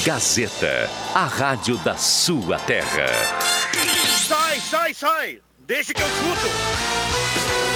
[0.05, 3.07] Gazeta, a rádio da sua terra.
[4.27, 5.39] Sai, sai, sai!
[5.67, 7.74] Deixa que eu chuto!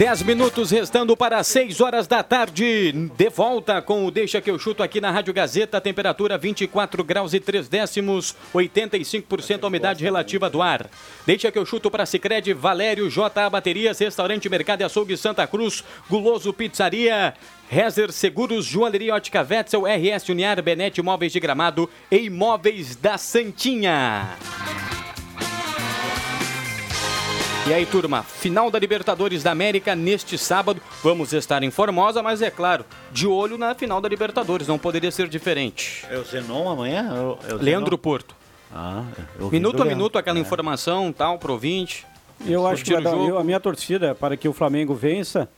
[0.00, 2.90] 10 minutos restando para 6 horas da tarde.
[2.90, 5.78] De volta com o Deixa que eu chuto aqui na Rádio Gazeta.
[5.78, 10.88] Temperatura 24 graus e 3 décimos, 85% a umidade relativa do ar.
[11.26, 15.84] Deixa que eu chuto para Cicred, Valério JA Baterias, Restaurante Mercado e Açougue Santa Cruz,
[16.08, 17.34] Guloso Pizzaria.
[17.68, 24.30] Rezer Seguros, Joalheria Ótica Vetzel, RS Uniar, Benete Imóveis de Gramado e Imóveis da Santinha.
[27.68, 30.80] E aí, turma, final da Libertadores da América neste sábado.
[31.04, 35.10] Vamos estar em Formosa, mas é claro, de olho na final da Libertadores, não poderia
[35.10, 36.04] ser diferente.
[36.10, 37.08] É o Zenon amanhã?
[37.08, 37.98] É o- é o Leandro Zenon?
[37.98, 38.34] Porto.
[38.74, 39.04] Ah,
[39.50, 39.86] Minuto a Leandro.
[39.96, 40.40] minuto, aquela É.
[40.40, 42.06] informação, tal, pro ouvinte.
[42.46, 45.48] Eu acho que eu- a minha torcida é para que o Flamengo vença,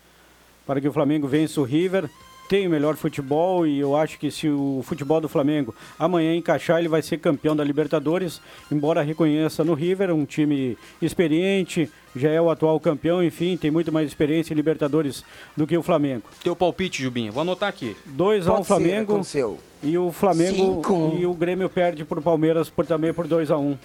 [0.66, 2.10] para que o Flamengo vença o River,
[2.52, 6.80] tem o melhor futebol e eu acho que se o futebol do Flamengo amanhã encaixar,
[6.80, 12.38] ele vai ser campeão da Libertadores, embora reconheça no River um time experiente, já é
[12.38, 15.24] o atual campeão, enfim, tem muito mais experiência em Libertadores
[15.56, 16.24] do que o Flamengo.
[16.44, 17.96] Teu palpite, Jubinha, vou anotar aqui.
[18.04, 19.58] 2 a 1 Pode ser, Flamengo aconteceu.
[19.82, 21.16] e o Flamengo Cinco.
[21.18, 23.78] e o Grêmio perde por Palmeiras por, também por 2 a 1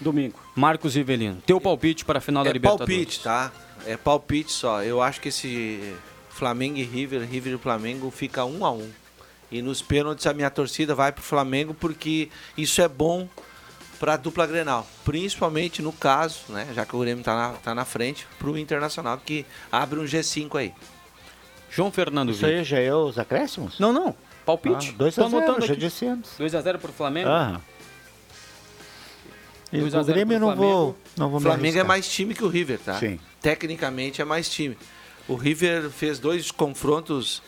[0.00, 0.38] domingo.
[0.54, 2.94] Marcos Rivelino, teu palpite para a final da É Libertadores.
[2.96, 3.50] palpite, tá?
[3.84, 4.84] É palpite só.
[4.84, 5.80] Eu acho que esse
[6.40, 8.88] Flamengo e River, River e Flamengo fica um a um.
[9.52, 13.28] E nos pênaltis a minha torcida vai pro Flamengo porque isso é bom
[13.98, 14.86] pra dupla Grenal.
[15.04, 16.66] Principalmente no caso, né?
[16.74, 20.58] Já que o Grêmio tá na, tá na frente, pro Internacional, que abre um G5
[20.58, 20.72] aí.
[21.70, 23.78] João Fernando Isso aí já é os acréscimos?
[23.78, 24.14] Não, não.
[24.46, 24.92] Palpite.
[24.94, 26.32] Ah, 2 Tô a 0, anotando já disse antes.
[26.38, 27.28] 2x0 pro Flamengo.
[27.28, 27.60] Ah.
[29.70, 31.84] E 2 a o 0 Grêmio eu não vou, não vou O me Flamengo é
[31.84, 32.94] mais time que o River, tá?
[32.94, 33.20] Sim.
[33.42, 34.78] Tecnicamente é mais time.
[35.30, 37.40] O River fez dois confrontos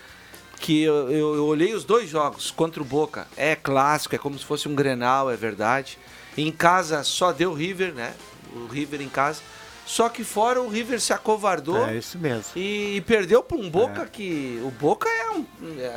[0.61, 3.27] que eu, eu- eu olhei os dois jogos contra o Boca.
[3.37, 5.99] É clássico, é como se fosse um Grenal, é verdade.
[6.39, 8.15] Em casa só deu River, né?
[8.55, 9.41] O River em casa.
[9.85, 11.85] Só que fora o River se acovardou.
[11.89, 12.45] É isso mesmo.
[12.55, 14.61] E, e perdeu para um Boca que.
[14.65, 15.47] O Boca é, um-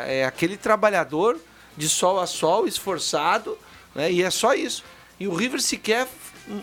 [0.07, 1.37] é aquele trabalhador
[1.77, 3.55] de sol a sol, esforçado,
[3.93, 4.11] né?
[4.11, 4.83] E é só isso.
[5.19, 6.07] E o River sequer
[6.49, 6.61] hum,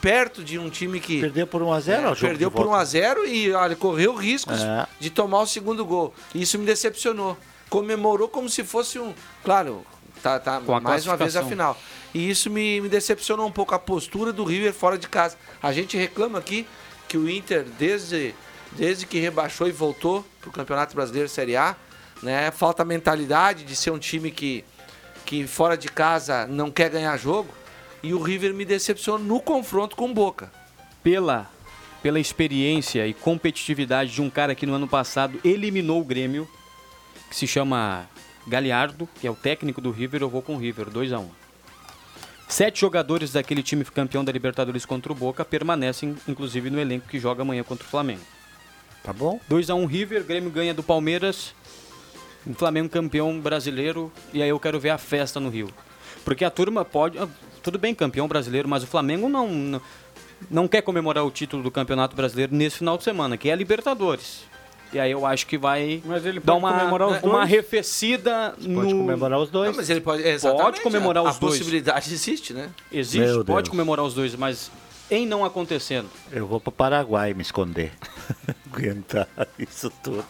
[0.00, 1.20] perto de um time que.
[1.20, 2.84] Perdeu por 1x0 É, perdeu de por volta.
[2.84, 4.86] 1x0 e olha, correu riscos É.
[5.00, 6.14] de tomar o segundo gol.
[6.34, 7.36] E isso me decepcionou.
[7.68, 9.12] Comemorou como se fosse um.
[9.44, 9.84] Claro,
[10.22, 11.76] tá, tá mais uma vez a final.
[12.14, 15.36] E isso me, me decepcionou um pouco a postura do River fora de casa.
[15.62, 16.66] A gente reclama aqui
[17.06, 18.34] que o Inter, desde,
[18.72, 21.76] desde que rebaixou e voltou para o Campeonato Brasileiro Série A,
[22.22, 24.64] né, falta a mentalidade de ser um time que,
[25.26, 27.48] que fora de casa não quer ganhar jogo.
[28.02, 30.52] E o River me decepcionou no confronto com o Boca.
[31.02, 31.50] Pela,
[32.02, 36.48] pela experiência e competitividade de um cara que no ano passado eliminou o Grêmio,
[37.28, 38.08] que se chama
[38.46, 41.28] Galiardo, que é o técnico do River, eu vou com o River, 2 a 1
[42.48, 47.18] Sete jogadores daquele time campeão da Libertadores contra o Boca permanecem, inclusive, no elenco que
[47.18, 48.22] joga amanhã contra o Flamengo.
[49.02, 49.38] Tá bom?
[49.48, 51.54] 2 a 1 River, Grêmio ganha do Palmeiras,
[52.46, 55.68] o Flamengo campeão brasileiro, e aí eu quero ver a festa no Rio.
[56.24, 57.18] Porque a turma pode.
[57.68, 59.82] Tudo bem, campeão brasileiro, mas o Flamengo não, não,
[60.50, 63.56] não quer comemorar o título do Campeonato Brasileiro nesse final de semana, que é a
[63.56, 64.44] Libertadores.
[64.90, 67.42] E aí eu acho que vai Mas ele dar uma, comemorar os uma dois?
[67.42, 68.80] arrefecida no.
[68.80, 69.68] Pode comemorar os dois.
[69.70, 71.58] Não, mas ele pode, exatamente, Pode comemorar a, os a dois.
[71.58, 72.70] possibilidade existe, né?
[72.90, 73.68] Existe, Meu pode Deus.
[73.68, 74.70] comemorar os dois, mas
[75.10, 76.08] em não acontecendo.
[76.30, 77.92] Eu vou pro Paraguai me esconder.
[78.72, 79.26] Aguentar
[79.58, 80.24] isso tudo.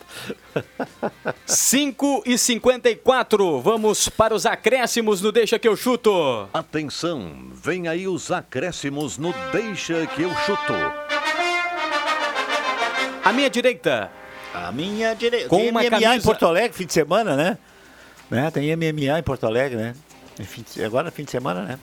[1.45, 6.49] 5 e 54 vamos para os acréscimos no Deixa que eu chuto.
[6.53, 10.73] Atenção, vem aí os acréscimos no Deixa que eu chuto.
[13.25, 14.11] A minha direita,
[14.55, 15.49] A minha direita.
[15.49, 17.59] Com Tem uma MMA em camisa- Porto Alegre, fim de semana, né?
[18.31, 18.51] né?
[18.51, 19.95] Tem MMA em Porto Alegre, né?
[20.39, 21.79] Em Agora fim de semana, né?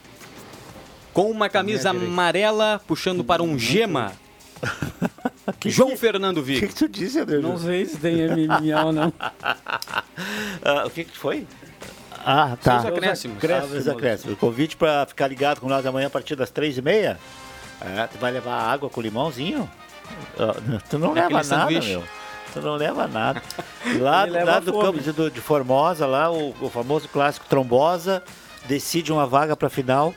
[1.15, 4.11] Com uma camisa amarela puxando para um gema.
[5.65, 6.67] João Fernando O que, Vick.
[6.67, 7.37] que tu disse, André?
[7.39, 9.13] Não sei se tem MMA ou não.
[10.63, 11.45] Ah, o que, que foi?
[12.25, 12.81] Ah, tá.
[12.81, 13.37] Seus acréscimos.
[13.43, 14.33] Ah, meus acréscimos.
[14.33, 17.19] O convite para ficar ligado com nós amanhã a partir das três e meia.
[17.81, 19.69] É, tu vai levar água com limãozinho?
[20.39, 20.55] Ah,
[20.89, 21.89] tu não Aquele leva nada, sanduíche.
[21.89, 22.03] meu.
[22.53, 23.41] Tu não leva nada.
[23.85, 24.85] E lá, lá a do fome.
[24.85, 28.23] campo de, do- de Formosa, lá o, o famoso clássico Trombosa
[28.67, 30.13] decide uma vaga para final.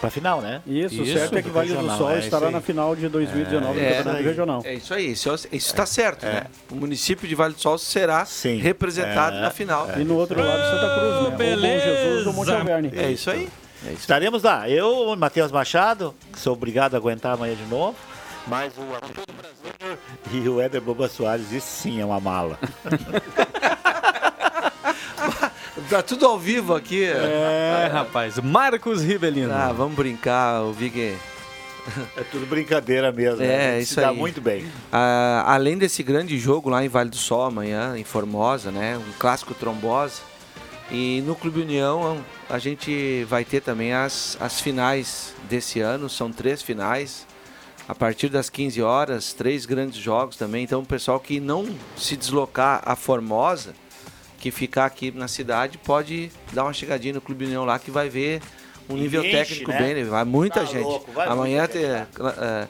[0.00, 0.62] Para final, né?
[0.64, 3.08] Isso, o Isso, certo é que do Vale do Sol é estará na final de
[3.08, 4.62] 2019 do É, Campeonato Regional.
[4.64, 6.44] É isso aí, isso está certo, né?
[6.70, 8.58] O município de Vale do Sol será Sim.
[8.58, 9.88] representado É, na final.
[9.98, 11.18] E no outro lado, Santa Cruz, né?
[11.24, 11.84] Ou Bom beleza.
[11.84, 12.92] Jesus ou Monte Alverne.
[12.94, 13.48] É isso aí.
[13.84, 14.00] É isso.
[14.00, 14.68] Estaremos lá.
[14.68, 17.96] Eu, Matheus Machado, que sou obrigado a aguentar amanhã de novo.
[18.46, 20.00] Mas o Arthur Brasileiro
[20.32, 22.58] e o Éder Boba Soares, isso sim é uma mala.
[25.88, 27.04] Tá tudo ao vivo aqui.
[27.04, 28.38] É, rapaz.
[28.38, 29.52] Marcos Ribelino.
[29.52, 31.16] Ah, vamos brincar, o Vig.
[32.16, 33.42] É tudo brincadeira mesmo.
[33.42, 33.68] É, né?
[33.68, 34.16] A gente isso se dá aí.
[34.16, 34.66] muito bem.
[34.92, 38.98] Ah, além desse grande jogo lá em Vale do Sol amanhã, em Formosa, né?
[38.98, 40.20] Um clássico trombose.
[40.90, 46.32] E no Clube União a gente vai ter também as, as finais desse ano, são
[46.32, 47.26] três finais.
[47.86, 50.64] A partir das 15 horas, três grandes jogos também.
[50.64, 51.66] Então o pessoal que não
[51.96, 53.74] se deslocar a Formosa,
[54.38, 58.08] que ficar aqui na cidade, pode dar uma chegadinha no Clube União lá que vai
[58.08, 58.40] ver
[58.88, 59.94] um E nível enche, técnico né?
[59.94, 60.84] bem, vai muita Tá gente.
[60.84, 62.06] louco, vai Amanhã tem gente,
[62.40, 62.68] é,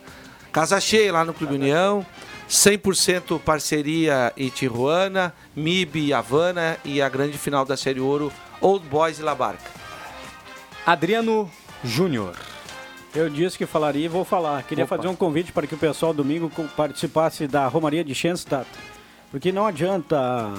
[0.50, 2.04] casa cheia lá no Clube União.
[2.48, 8.86] 100% parceria e Tijuana, MIB e Havana e a grande final da Série Ouro, Old
[8.88, 9.70] Boys e La Barca.
[10.86, 11.50] Adriano
[11.84, 12.34] Júnior.
[13.14, 14.62] Eu disse que falaria e vou falar.
[14.62, 14.96] Queria Opa.
[14.96, 18.66] fazer um convite para que o pessoal domingo participasse da Romaria de Schenstadt.
[19.30, 20.54] Porque não adianta,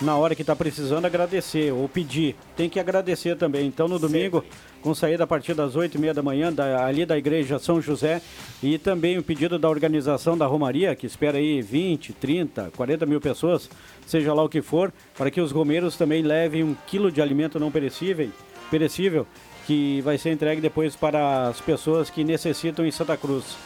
[0.00, 2.36] na hora que está precisando, agradecer ou pedir.
[2.56, 3.66] Tem que agradecer também.
[3.66, 4.44] Então, no domingo,
[4.80, 7.80] com saída a partir das 8 e meia da manhã, da- ali da Igreja São
[7.82, 8.22] José,
[8.62, 13.20] e também o pedido da organização da Romaria, que espera aí 20, 30, 40 mil
[13.20, 13.68] pessoas,
[14.06, 17.58] seja lá o que for, para que os romeiros também levem um quilo de alimento
[17.58, 18.30] não perecível,
[18.70, 19.26] perecível
[19.66, 23.56] que vai ser entregue depois para as pessoas que necessitam em Santa Cruz.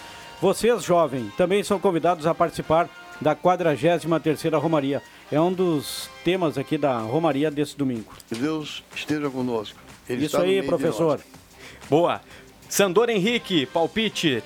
[0.40, 2.88] Vocês, jovens, também são convidados a participar
[3.20, 5.02] da 43ª Romaria.
[5.30, 8.12] É um dos temas aqui da Romaria desse domingo.
[8.28, 9.78] Que Deus esteja conosco.
[10.08, 11.20] Ele Isso aí, professor.
[11.88, 12.20] Boa.
[12.68, 14.42] Sandor Henrique, palpite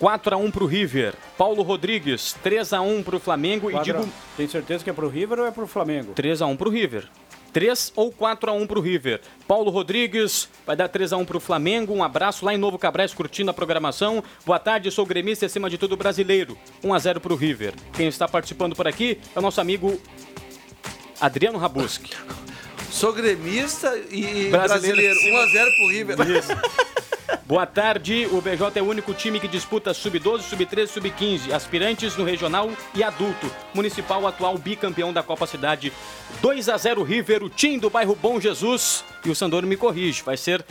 [0.00, 1.14] 4x1 pro River.
[1.36, 3.70] Paulo Rodrigues, 3x1 pro Flamengo.
[3.70, 6.12] E Quadra- digo Tem certeza que é pro River ou é pro Flamengo?
[6.14, 7.06] 3x1 pro River.
[7.52, 9.20] 3 ou 4x1 pro River.
[9.46, 11.92] Paulo Rodrigues vai dar 3x1 pro Flamengo.
[11.94, 14.22] Um abraço lá em Novo Cabrais curtindo a programação.
[14.46, 16.56] Boa tarde, sou gremista e acima de tudo brasileiro.
[16.82, 17.74] 1x0 pro River.
[17.92, 20.00] Quem está participando por aqui é o nosso amigo
[21.20, 22.12] Adriano Rabuski.
[22.90, 24.96] Sou gremista e Brasileiro.
[24.96, 25.20] brasileiro.
[25.20, 26.16] 1x0 pro River.
[27.46, 28.28] Boa tarde.
[28.30, 33.02] O BJ é o único time que disputa sub-12, sub-13, sub-15, aspirantes no regional e
[33.02, 33.50] adulto.
[33.74, 35.92] Municipal atual bicampeão da Copa Cidade.
[36.40, 39.04] 2 a 0 River, o time do bairro Bom Jesus.
[39.24, 40.64] E o Sandoro me corrige, vai ser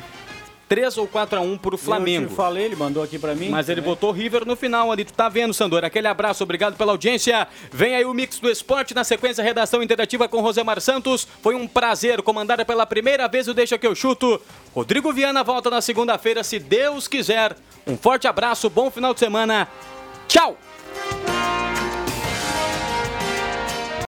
[0.69, 2.25] 3 ou 4 a 1 pro Flamengo.
[2.25, 3.49] Eu te falei, ele mandou aqui pra mim.
[3.49, 3.93] Mas ele também.
[3.93, 5.83] botou River no final ali, tu tá vendo, Sandor?
[5.83, 7.47] Aquele abraço, obrigado pela audiência.
[7.71, 11.27] Vem aí o Mix do Esporte, na sequência, redação interativa com Rosemar Santos.
[11.41, 14.39] Foi um prazer comandar pela primeira vez o Deixa Que Eu Chuto.
[14.73, 17.55] Rodrigo Viana volta na segunda-feira, se Deus quiser.
[17.87, 19.67] Um forte abraço, bom final de semana.
[20.27, 20.55] Tchau!